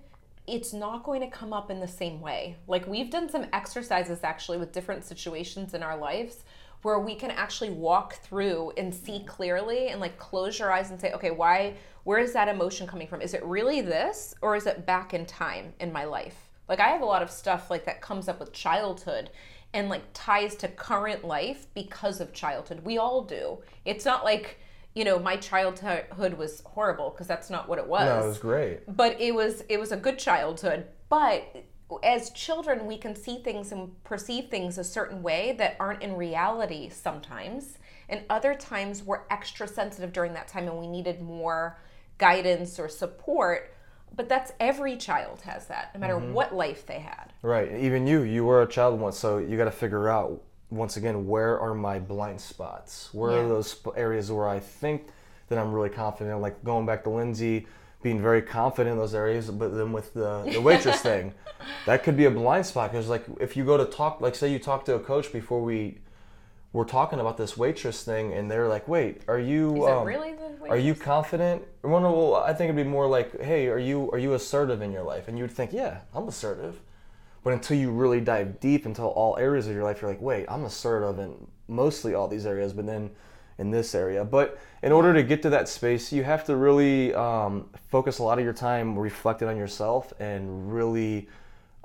it's 0.47 0.73
not 0.73 1.03
going 1.03 1.21
to 1.21 1.27
come 1.27 1.53
up 1.53 1.71
in 1.71 1.79
the 1.79 1.87
same 1.87 2.21
way. 2.21 2.57
Like 2.67 2.87
we've 2.87 3.09
done 3.09 3.29
some 3.29 3.47
exercises 3.53 4.19
actually 4.23 4.57
with 4.57 4.71
different 4.71 5.03
situations 5.03 5.73
in 5.73 5.83
our 5.83 5.97
lives 5.97 6.43
where 6.81 6.99
we 6.99 7.15
can 7.15 7.31
actually 7.31 7.71
walk 7.71 8.15
through 8.15 8.71
and 8.77 8.93
see 8.93 9.23
clearly 9.25 9.87
and 9.87 9.99
like 9.99 10.19
close 10.19 10.59
your 10.59 10.71
eyes 10.71 10.91
and 10.91 11.01
say, 11.01 11.11
okay, 11.13 11.31
why, 11.31 11.73
where 12.03 12.19
is 12.19 12.33
that 12.33 12.47
emotion 12.47 12.85
coming 12.85 13.07
from? 13.07 13.21
Is 13.21 13.33
it 13.33 13.43
really 13.43 13.81
this 13.81 14.35
or 14.41 14.55
is 14.55 14.67
it 14.67 14.85
back 14.85 15.13
in 15.13 15.25
time 15.25 15.73
in 15.79 15.91
my 15.91 16.05
life? 16.05 16.49
Like 16.69 16.79
I 16.79 16.89
have 16.89 17.01
a 17.01 17.05
lot 17.05 17.23
of 17.23 17.31
stuff 17.31 17.71
like 17.71 17.85
that 17.85 18.01
comes 18.01 18.27
up 18.27 18.39
with 18.39 18.53
childhood 18.53 19.31
and 19.73 19.89
like 19.89 20.03
ties 20.13 20.55
to 20.57 20.67
current 20.67 21.25
life 21.25 21.67
because 21.73 22.21
of 22.21 22.33
childhood. 22.33 22.81
We 22.85 22.99
all 22.99 23.23
do. 23.23 23.59
It's 23.83 24.05
not 24.05 24.23
like, 24.23 24.59
you 24.95 25.03
know, 25.03 25.19
my 25.19 25.35
childhood 25.35 26.33
was 26.37 26.63
horrible 26.65 27.09
because 27.09 27.27
that's 27.27 27.49
not 27.49 27.67
what 27.67 27.77
it 27.77 27.87
was. 27.87 28.05
no, 28.05 28.23
it 28.23 28.27
was 28.27 28.37
great. 28.37 28.95
But 28.95 29.19
it 29.19 29.35
was 29.35 29.63
it 29.67 29.79
was 29.79 29.91
a 29.91 29.97
good 29.97 30.17
childhood. 30.17 30.87
But 31.09 31.65
as 32.01 32.31
children, 32.31 32.87
we 32.87 32.97
can 32.97 33.15
see 33.15 33.39
things 33.43 33.71
and 33.71 34.01
perceive 34.03 34.45
things 34.45 34.77
a 34.77 34.83
certain 34.83 35.21
way 35.21 35.53
that 35.59 35.75
aren't 35.79 36.01
in 36.01 36.15
reality 36.15 36.89
sometimes. 36.89 37.77
And 38.07 38.23
other 38.29 38.55
times 38.55 39.03
we're 39.03 39.21
extra 39.29 39.67
sensitive 39.67 40.13
during 40.13 40.33
that 40.33 40.47
time 40.47 40.67
and 40.67 40.79
we 40.79 40.87
needed 40.87 41.21
more 41.21 41.77
guidance 42.17 42.79
or 42.79 42.87
support. 42.87 43.73
But 44.15 44.29
that's 44.29 44.53
every 44.59 44.95
child 44.95 45.41
has 45.41 45.67
that, 45.67 45.93
no 45.93 45.99
matter 45.99 46.15
mm-hmm. 46.15 46.31
what 46.31 46.55
life 46.55 46.85
they 46.85 46.99
had. 46.99 47.33
Right. 47.41 47.71
Even 47.75 48.07
you, 48.07 48.21
you 48.21 48.45
were 48.45 48.61
a 48.61 48.67
child 48.67 48.99
once, 48.99 49.19
so 49.19 49.39
you 49.39 49.57
got 49.57 49.65
to 49.65 49.71
figure 49.71 50.07
out 50.09 50.41
once 50.69 50.97
again 50.97 51.27
where 51.27 51.59
are 51.59 51.73
my 51.73 51.99
blind 51.99 52.41
spots? 52.41 53.09
Where 53.13 53.31
Yeah. 53.33 53.43
are 53.43 53.47
those 53.47 53.75
areas 53.95 54.31
where 54.31 54.47
I 54.47 54.59
think 54.59 55.07
that 55.49 55.59
I'm 55.59 55.71
really 55.73 55.89
confident? 55.89 56.41
Like 56.41 56.63
going 56.63 56.85
back 56.85 57.03
to 57.03 57.09
Lindsay, 57.09 57.67
being 58.01 58.21
very 58.21 58.41
confident 58.41 58.93
in 58.93 58.97
those 58.99 59.15
areas, 59.15 59.49
but 59.49 59.75
then 59.75 59.91
with 59.91 60.13
the, 60.13 60.43
the 60.53 60.61
waitress 60.61 61.01
thing, 61.09 61.33
that 61.85 62.03
could 62.03 62.15
be 62.17 62.25
a 62.25 62.31
blind 62.31 62.65
spot 62.65 62.91
because 62.91 63.07
like 63.07 63.25
if 63.39 63.55
you 63.57 63.65
go 63.65 63.77
to 63.77 63.85
talk, 63.85 64.21
like 64.21 64.35
say 64.35 64.51
you 64.51 64.59
talk 64.59 64.85
to 64.85 64.95
a 64.95 64.99
coach 64.99 65.31
before 65.31 65.61
we 65.61 65.99
were 66.73 66.85
talking 66.85 67.19
about 67.19 67.37
this 67.37 67.55
waitress 67.55 68.03
thing, 68.03 68.33
and 68.33 68.51
they're 68.51 68.67
like, 68.67 68.85
"Wait, 68.87 69.21
are 69.29 69.39
you?" 69.39 69.87
Um, 69.87 70.05
really 70.05 70.33
the 70.33 70.69
are 70.69 70.77
you 70.77 70.93
confident? 70.93 71.63
Well, 71.83 72.01
no, 72.01 72.11
well, 72.11 72.35
I 72.35 72.53
think 72.53 72.69
it'd 72.69 72.75
be 72.75 72.83
more 72.83 73.07
like, 73.07 73.39
hey, 73.41 73.67
are 73.67 73.79
you 73.79 74.11
are 74.11 74.17
you 74.17 74.33
assertive 74.33 74.81
in 74.81 74.91
your 74.91 75.03
life? 75.03 75.27
And 75.27 75.37
you 75.37 75.43
would 75.45 75.51
think, 75.51 75.71
yeah, 75.71 75.99
I'm 76.13 76.27
assertive. 76.27 76.79
But 77.45 77.53
until 77.53 77.77
you 77.77 77.91
really 77.91 78.21
dive 78.21 78.59
deep 78.59 78.87
into 78.87 79.03
all 79.03 79.37
areas 79.37 79.67
of 79.67 79.75
your 79.75 79.83
life, 79.83 80.01
you're 80.01 80.09
like, 80.09 80.19
wait, 80.19 80.47
I'm 80.49 80.65
assertive 80.65 81.19
in 81.19 81.45
mostly 81.67 82.15
all 82.15 82.27
these 82.27 82.47
areas, 82.47 82.73
but 82.73 82.87
then 82.87 83.11
in 83.59 83.69
this 83.69 83.93
area. 83.93 84.25
But 84.25 84.57
in 84.81 84.91
order 84.91 85.13
to 85.13 85.21
get 85.21 85.43
to 85.43 85.51
that 85.51 85.69
space, 85.69 86.11
you 86.11 86.23
have 86.23 86.43
to 86.45 86.55
really 86.55 87.13
um, 87.13 87.69
focus 87.91 88.17
a 88.17 88.23
lot 88.23 88.39
of 88.39 88.43
your 88.43 88.53
time 88.53 88.97
reflecting 88.97 89.47
on 89.47 89.57
yourself 89.57 90.11
and 90.19 90.73
really, 90.73 91.29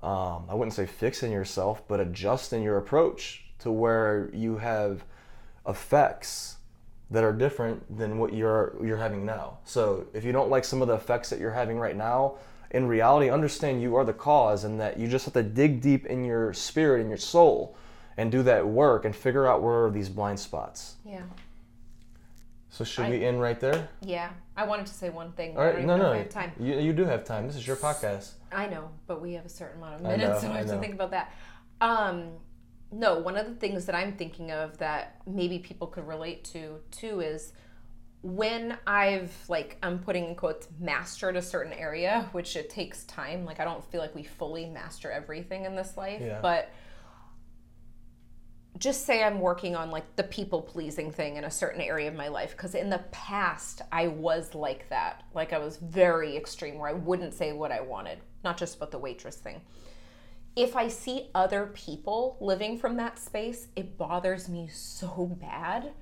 um, 0.02 0.46
I 0.48 0.54
wouldn't 0.54 0.72
say 0.72 0.86
fixing 0.86 1.30
yourself, 1.30 1.86
but 1.86 2.00
adjusting 2.00 2.62
your 2.62 2.78
approach 2.78 3.44
to 3.58 3.70
where 3.70 4.30
you 4.32 4.56
have 4.56 5.04
effects 5.68 6.56
that 7.10 7.22
are 7.22 7.34
different 7.34 7.98
than 7.98 8.16
what 8.16 8.32
you're 8.32 8.78
you're 8.82 8.96
having 8.96 9.26
now. 9.26 9.58
So 9.64 10.06
if 10.14 10.24
you 10.24 10.32
don't 10.32 10.48
like 10.48 10.64
some 10.64 10.80
of 10.80 10.88
the 10.88 10.94
effects 10.94 11.28
that 11.28 11.38
you're 11.38 11.52
having 11.52 11.78
right 11.78 11.96
now, 11.96 12.38
in 12.70 12.86
reality, 12.86 13.30
understand 13.30 13.82
you 13.82 13.96
are 13.96 14.04
the 14.04 14.12
cause 14.12 14.64
and 14.64 14.80
that 14.80 14.98
you 14.98 15.08
just 15.08 15.24
have 15.24 15.34
to 15.34 15.42
dig 15.42 15.80
deep 15.80 16.06
in 16.06 16.24
your 16.24 16.52
spirit 16.52 17.00
and 17.00 17.08
your 17.08 17.18
soul 17.18 17.76
and 18.16 18.30
do 18.30 18.42
that 18.42 18.66
work 18.66 19.04
and 19.04 19.14
figure 19.14 19.46
out 19.46 19.62
where 19.62 19.86
are 19.86 19.90
these 19.90 20.08
blind 20.08 20.38
spots. 20.38 20.96
Yeah. 21.04 21.22
So 22.68 22.84
should 22.84 23.06
I- 23.06 23.10
we 23.10 23.24
end 23.24 23.40
right 23.40 23.58
there? 23.58 23.88
Yeah. 24.00 24.30
I 24.56 24.64
wanted 24.64 24.86
to 24.86 24.94
say 24.94 25.10
one 25.10 25.32
thing. 25.32 25.56
All 25.56 25.62
I 25.62 25.72
right, 25.72 25.84
no, 25.84 25.96
no, 25.96 26.22
time. 26.24 26.52
You, 26.60 26.78
you 26.78 26.92
do 26.92 27.04
have 27.04 27.24
time. 27.24 27.46
This 27.46 27.56
is 27.56 27.66
your 27.66 27.76
podcast. 27.76 28.32
I 28.52 28.66
know, 28.66 28.90
but 29.06 29.20
we 29.20 29.32
have 29.32 29.44
a 29.44 29.48
certain 29.48 29.78
amount 29.78 30.00
of 30.00 30.06
I 30.06 30.16
minutes, 30.16 30.42
know, 30.42 30.48
so 30.48 30.52
I 30.52 30.54
I 30.54 30.58
have 30.58 30.66
to 30.68 30.78
think 30.78 30.94
about 30.94 31.10
that. 31.10 31.32
Um, 31.80 32.32
no, 32.92 33.18
one 33.18 33.36
of 33.36 33.46
the 33.46 33.54
things 33.54 33.86
that 33.86 33.94
I'm 33.94 34.12
thinking 34.16 34.50
of 34.50 34.78
that 34.78 35.20
maybe 35.26 35.58
people 35.58 35.86
could 35.86 36.06
relate 36.06 36.44
to 36.46 36.80
too 36.90 37.20
is 37.20 37.52
when 38.22 38.76
I've 38.86 39.32
like 39.48 39.78
I'm 39.82 39.98
putting 39.98 40.26
in 40.26 40.34
quotes 40.34 40.68
mastered 40.78 41.36
a 41.36 41.42
certain 41.42 41.72
area, 41.72 42.28
which 42.32 42.54
it 42.56 42.68
takes 42.68 43.04
time. 43.04 43.44
Like 43.44 43.60
I 43.60 43.64
don't 43.64 43.84
feel 43.90 44.00
like 44.00 44.14
we 44.14 44.22
fully 44.24 44.66
master 44.66 45.10
everything 45.10 45.64
in 45.64 45.74
this 45.74 45.96
life, 45.96 46.20
Yeah. 46.20 46.38
but 46.42 46.70
just 48.78 49.04
say 49.04 49.22
I'm 49.22 49.40
working 49.40 49.74
on 49.76 49.90
like 49.90 50.16
the 50.16 50.22
people 50.22 50.62
pleasing 50.62 51.10
thing 51.10 51.36
in 51.36 51.44
a 51.44 51.50
certain 51.50 51.80
area 51.80 52.08
of 52.08 52.14
my 52.14 52.28
life 52.28 52.52
because 52.52 52.74
in 52.74 52.88
the 52.88 53.04
past 53.10 53.82
I 53.90 54.08
was 54.08 54.54
like 54.54 54.88
that. 54.90 55.24
Like 55.34 55.52
I 55.52 55.58
was 55.58 55.76
very 55.76 56.36
extreme 56.36 56.78
where 56.78 56.88
I 56.88 56.94
wouldn't 56.94 57.34
say 57.34 57.52
what 57.52 57.72
I 57.72 57.80
wanted, 57.80 58.18
not 58.44 58.56
just 58.56 58.76
about 58.76 58.90
the 58.90 58.98
waitress 58.98 59.36
thing. 59.36 59.60
If 60.56 60.76
I 60.76 60.88
see 60.88 61.30
other 61.34 61.66
people 61.74 62.36
living 62.40 62.78
from 62.78 62.96
that 62.96 63.18
space, 63.18 63.68
it 63.76 63.96
bothers 63.96 64.48
me 64.48 64.68
so 64.68 65.36
bad 65.40 65.92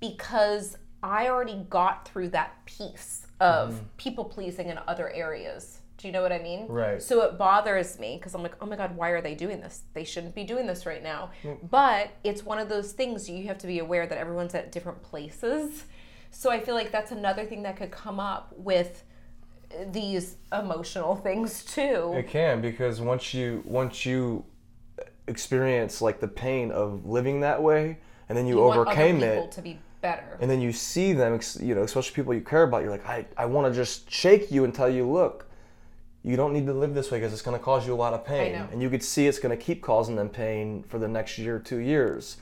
because 0.00 0.76
I 1.02 1.28
already 1.28 1.64
got 1.68 2.06
through 2.06 2.28
that 2.30 2.64
piece 2.66 3.26
of 3.40 3.72
mm-hmm. 3.72 3.84
people 3.96 4.24
pleasing 4.24 4.68
in 4.68 4.78
other 4.86 5.10
areas. 5.10 5.80
Do 5.96 6.08
you 6.08 6.12
know 6.12 6.22
what 6.22 6.32
I 6.32 6.38
mean? 6.38 6.66
Right. 6.66 7.02
So 7.02 7.22
it 7.22 7.36
bothers 7.36 7.98
me 7.98 8.16
because 8.16 8.34
I'm 8.34 8.42
like, 8.42 8.54
oh 8.62 8.66
my 8.66 8.76
God, 8.76 8.96
why 8.96 9.10
are 9.10 9.20
they 9.20 9.34
doing 9.34 9.60
this? 9.60 9.82
They 9.92 10.04
shouldn't 10.04 10.34
be 10.34 10.44
doing 10.44 10.66
this 10.66 10.86
right 10.86 11.02
now. 11.02 11.30
Mm. 11.42 11.70
But 11.70 12.12
it's 12.24 12.42
one 12.42 12.58
of 12.58 12.70
those 12.70 12.92
things 12.92 13.28
you 13.28 13.46
have 13.48 13.58
to 13.58 13.66
be 13.66 13.80
aware 13.80 14.06
that 14.06 14.16
everyone's 14.16 14.54
at 14.54 14.72
different 14.72 15.02
places. 15.02 15.84
So 16.30 16.50
I 16.50 16.60
feel 16.60 16.74
like 16.74 16.90
that's 16.90 17.12
another 17.12 17.44
thing 17.44 17.62
that 17.64 17.76
could 17.76 17.90
come 17.90 18.18
up 18.18 18.54
with 18.56 19.04
these 19.88 20.36
emotional 20.52 21.16
things 21.22 21.64
too. 21.64 22.14
It 22.16 22.28
can 22.28 22.60
because 22.60 23.00
once 23.00 23.34
you 23.34 23.62
once 23.66 24.06
you 24.06 24.44
experience 25.26 26.00
like 26.00 26.20
the 26.20 26.28
pain 26.28 26.72
of 26.72 27.06
living 27.06 27.40
that 27.40 27.62
way, 27.62 27.98
and 28.28 28.38
then 28.38 28.46
you, 28.46 28.56
You 28.56 28.64
overcame 28.64 29.22
it, 29.22 29.52
to 29.52 29.62
be 29.62 29.78
better. 30.00 30.36
and 30.40 30.50
then 30.50 30.60
you 30.60 30.72
see 30.72 31.12
them, 31.12 31.40
you 31.60 31.74
know, 31.74 31.82
especially 31.82 32.14
people 32.14 32.34
you 32.34 32.40
care 32.40 32.62
about. 32.64 32.82
You're 32.82 32.90
like, 32.90 33.06
I, 33.06 33.26
I 33.36 33.46
want 33.46 33.72
to 33.72 33.78
just 33.78 34.10
shake 34.10 34.50
you 34.50 34.64
and 34.64 34.74
tell 34.74 34.88
you, 34.90 35.08
look, 35.10 35.46
you 36.22 36.36
don't 36.36 36.52
need 36.52 36.66
to 36.66 36.74
live 36.74 36.94
this 36.94 37.10
way 37.10 37.18
because 37.18 37.32
it's 37.32 37.42
going 37.42 37.58
to 37.58 37.64
cause 37.64 37.86
you 37.86 37.94
a 37.94 37.96
lot 37.96 38.12
of 38.12 38.24
pain, 38.24 38.52
and 38.72 38.82
you 38.82 38.90
could 38.90 39.02
see 39.02 39.26
it's 39.26 39.38
going 39.38 39.56
to 39.56 39.62
keep 39.62 39.80
causing 39.82 40.16
them 40.16 40.28
pain 40.28 40.82
for 40.88 40.98
the 40.98 41.08
next 41.08 41.38
year 41.38 41.58
two 41.58 41.78
years. 41.78 42.36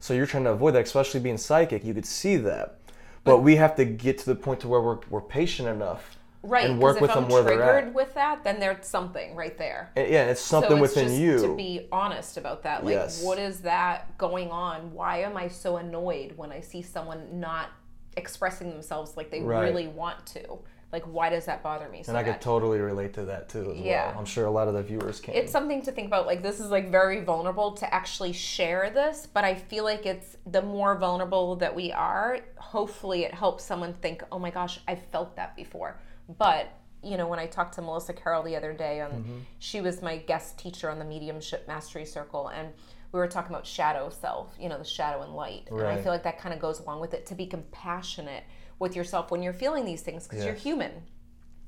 So 0.00 0.14
you're 0.14 0.26
trying 0.26 0.44
to 0.44 0.50
avoid 0.50 0.74
that, 0.74 0.84
especially 0.84 1.20
being 1.20 1.36
psychic. 1.38 1.84
You 1.84 1.92
could 1.92 2.06
see 2.06 2.36
that, 2.38 2.78
but, 3.24 3.38
we 3.40 3.56
have 3.56 3.76
to 3.76 3.84
get 3.84 4.16
to 4.18 4.26
the 4.26 4.34
point 4.34 4.60
to 4.60 4.68
where 4.68 4.80
we're, 4.80 4.98
we're 5.10 5.20
patient 5.20 5.68
enough, 5.68 6.16
right. 6.48 6.68
and 6.70 6.80
work 6.80 6.96
if 6.96 7.02
with 7.02 7.10
I'm 7.10 7.22
them 7.24 7.28
where 7.30 7.42
they're 7.42 7.56
triggered 7.56 7.84
at. 7.88 7.94
with 7.94 8.14
that, 8.14 8.42
then 8.44 8.58
there's 8.60 8.86
something 8.86 9.34
right 9.36 9.56
there. 9.58 9.90
And, 9.96 10.08
yeah, 10.10 10.24
it's 10.26 10.40
something 10.40 10.70
so 10.78 10.84
it's 10.84 10.94
within 10.94 11.08
just 11.08 11.20
you. 11.20 11.38
to 11.42 11.56
be 11.56 11.88
honest 11.92 12.36
about 12.36 12.62
that 12.64 12.84
like 12.84 12.92
Yes. 12.94 13.22
what 13.22 13.38
is 13.38 13.60
that 13.60 14.16
going 14.18 14.50
on 14.50 14.92
why 14.92 15.18
am 15.22 15.36
i 15.36 15.48
so 15.48 15.76
annoyed 15.76 16.32
when 16.36 16.50
i 16.52 16.60
see 16.60 16.82
someone 16.82 17.40
not 17.40 17.68
expressing 18.16 18.70
themselves 18.70 19.16
like 19.16 19.30
they 19.30 19.40
Right. 19.40 19.64
really 19.64 19.86
want 19.88 20.24
to 20.26 20.58
like 20.92 21.04
why 21.04 21.28
does 21.28 21.44
that 21.44 21.62
bother 21.62 21.88
me 21.90 22.02
so 22.02 22.10
And 22.10 22.18
I 22.18 22.22
could 22.22 22.40
totally 22.40 22.78
relate 22.80 23.12
to 23.14 23.24
that 23.26 23.48
too 23.50 23.72
as 23.72 23.78
Yeah. 23.78 24.10
well. 24.10 24.20
I'm 24.20 24.24
sure 24.24 24.46
a 24.46 24.50
lot 24.50 24.68
of 24.68 24.74
the 24.74 24.82
viewers 24.82 25.20
can. 25.20 25.34
it's 25.34 25.52
something 25.52 25.82
to 25.82 25.92
think 25.92 26.06
about 26.06 26.26
like 26.26 26.42
this 26.42 26.60
is 26.60 26.70
like 26.70 26.90
very 26.90 27.20
vulnerable 27.20 27.72
to 27.72 27.94
actually 27.94 28.32
share 28.32 28.90
this 28.90 29.26
but 29.26 29.44
i 29.44 29.54
feel 29.54 29.84
like 29.84 30.06
it's 30.06 30.36
the 30.46 30.62
more 30.62 30.94
vulnerable 30.96 31.56
that 31.56 31.74
we 31.74 31.92
are 31.92 32.40
hopefully 32.56 33.24
it 33.24 33.34
helps 33.34 33.64
someone 33.64 33.92
think 33.94 34.22
oh 34.32 34.38
my 34.38 34.50
gosh 34.50 34.80
i've 34.88 35.02
felt 35.12 35.36
that 35.36 35.54
before 35.56 36.00
but 36.36 36.72
you 37.02 37.16
know 37.16 37.28
when 37.28 37.38
i 37.38 37.46
talked 37.46 37.74
to 37.74 37.82
melissa 37.82 38.12
carroll 38.12 38.42
the 38.42 38.56
other 38.56 38.72
day 38.72 39.00
and 39.00 39.12
mm-hmm. 39.12 39.38
she 39.58 39.80
was 39.80 40.02
my 40.02 40.16
guest 40.16 40.58
teacher 40.58 40.90
on 40.90 40.98
the 40.98 41.04
mediumship 41.04 41.66
mastery 41.68 42.04
circle 42.04 42.48
and 42.48 42.68
we 43.12 43.18
were 43.18 43.28
talking 43.28 43.50
about 43.50 43.66
shadow 43.66 44.10
self 44.10 44.54
you 44.60 44.68
know 44.68 44.78
the 44.78 44.84
shadow 44.84 45.22
and 45.22 45.34
light. 45.34 45.68
And 45.70 45.86
i 45.86 46.02
feel 46.02 46.12
like 46.12 46.24
that 46.24 46.38
kind 46.38 46.54
of 46.54 46.60
goes 46.60 46.80
along 46.80 47.00
with 47.00 47.14
it 47.14 47.24
to 47.26 47.34
be 47.34 47.46
compassionate 47.46 48.44
with 48.78 48.94
yourself 48.94 49.30
when 49.30 49.42
you're 49.42 49.52
feeling 49.52 49.84
these 49.84 50.02
things 50.02 50.26
because 50.26 50.44
you're 50.44 50.54
human. 50.54 50.92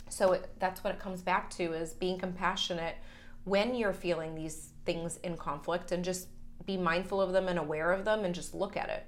So 0.08 0.32
it, 0.32 0.48
that's 0.58 0.82
what 0.82 0.94
it 0.94 1.00
comes 1.00 1.22
back 1.22 1.50
to 1.50 1.72
is 1.72 1.92
being 1.92 2.18
compassionate 2.18 2.96
when 3.44 3.74
you're 3.74 3.92
feeling 3.92 4.34
these 4.34 4.70
things 4.84 5.18
in 5.18 5.36
conflict 5.36 5.92
and 5.92 6.04
just 6.04 6.28
be 6.66 6.76
mindful 6.76 7.20
of 7.20 7.32
them 7.32 7.48
and 7.48 7.58
aware 7.58 7.92
of 7.92 8.04
them 8.04 8.24
and 8.24 8.34
just 8.34 8.54
look 8.54 8.76
at 8.76 8.88
it. 8.88 9.06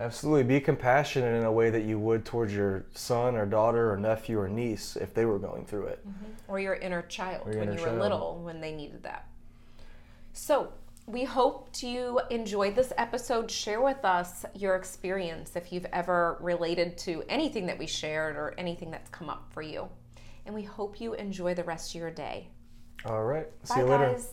Absolutely. 0.00 0.42
Be 0.42 0.60
compassionate 0.60 1.34
in 1.38 1.44
a 1.44 1.52
way 1.52 1.70
that 1.70 1.84
you 1.84 1.98
would 2.00 2.24
towards 2.24 2.52
your 2.52 2.84
son 2.94 3.36
or 3.36 3.46
daughter 3.46 3.92
or 3.92 3.96
nephew 3.96 4.40
or 4.40 4.48
niece 4.48 4.96
if 4.96 5.14
they 5.14 5.24
were 5.24 5.38
going 5.38 5.64
through 5.64 5.86
it. 5.86 6.00
Mm-hmm. 6.06 6.24
Or 6.48 6.58
your 6.58 6.74
inner 6.74 7.02
child 7.02 7.46
your 7.46 7.58
when 7.58 7.68
inner 7.68 7.74
you 7.74 7.80
were 7.80 7.86
child. 7.86 8.00
little 8.00 8.40
when 8.42 8.60
they 8.60 8.72
needed 8.72 9.02
that. 9.04 9.28
So, 10.32 10.72
we 11.06 11.22
hope 11.24 11.68
you 11.82 12.18
enjoyed 12.30 12.74
this 12.74 12.92
episode. 12.96 13.50
Share 13.50 13.82
with 13.82 14.04
us 14.04 14.46
your 14.54 14.74
experience 14.74 15.54
if 15.54 15.70
you've 15.70 15.86
ever 15.92 16.38
related 16.40 16.96
to 16.98 17.22
anything 17.28 17.66
that 17.66 17.78
we 17.78 17.86
shared 17.86 18.36
or 18.36 18.54
anything 18.56 18.90
that's 18.90 19.10
come 19.10 19.28
up 19.28 19.46
for 19.52 19.60
you. 19.60 19.88
And 20.46 20.54
we 20.54 20.62
hope 20.62 21.00
you 21.00 21.12
enjoy 21.14 21.54
the 21.54 21.64
rest 21.64 21.94
of 21.94 22.00
your 22.00 22.10
day. 22.10 22.48
All 23.04 23.22
right. 23.24 23.46
See 23.64 23.74
Bye, 23.74 23.80
you 23.80 23.86
later. 23.86 24.12
guys. 24.12 24.32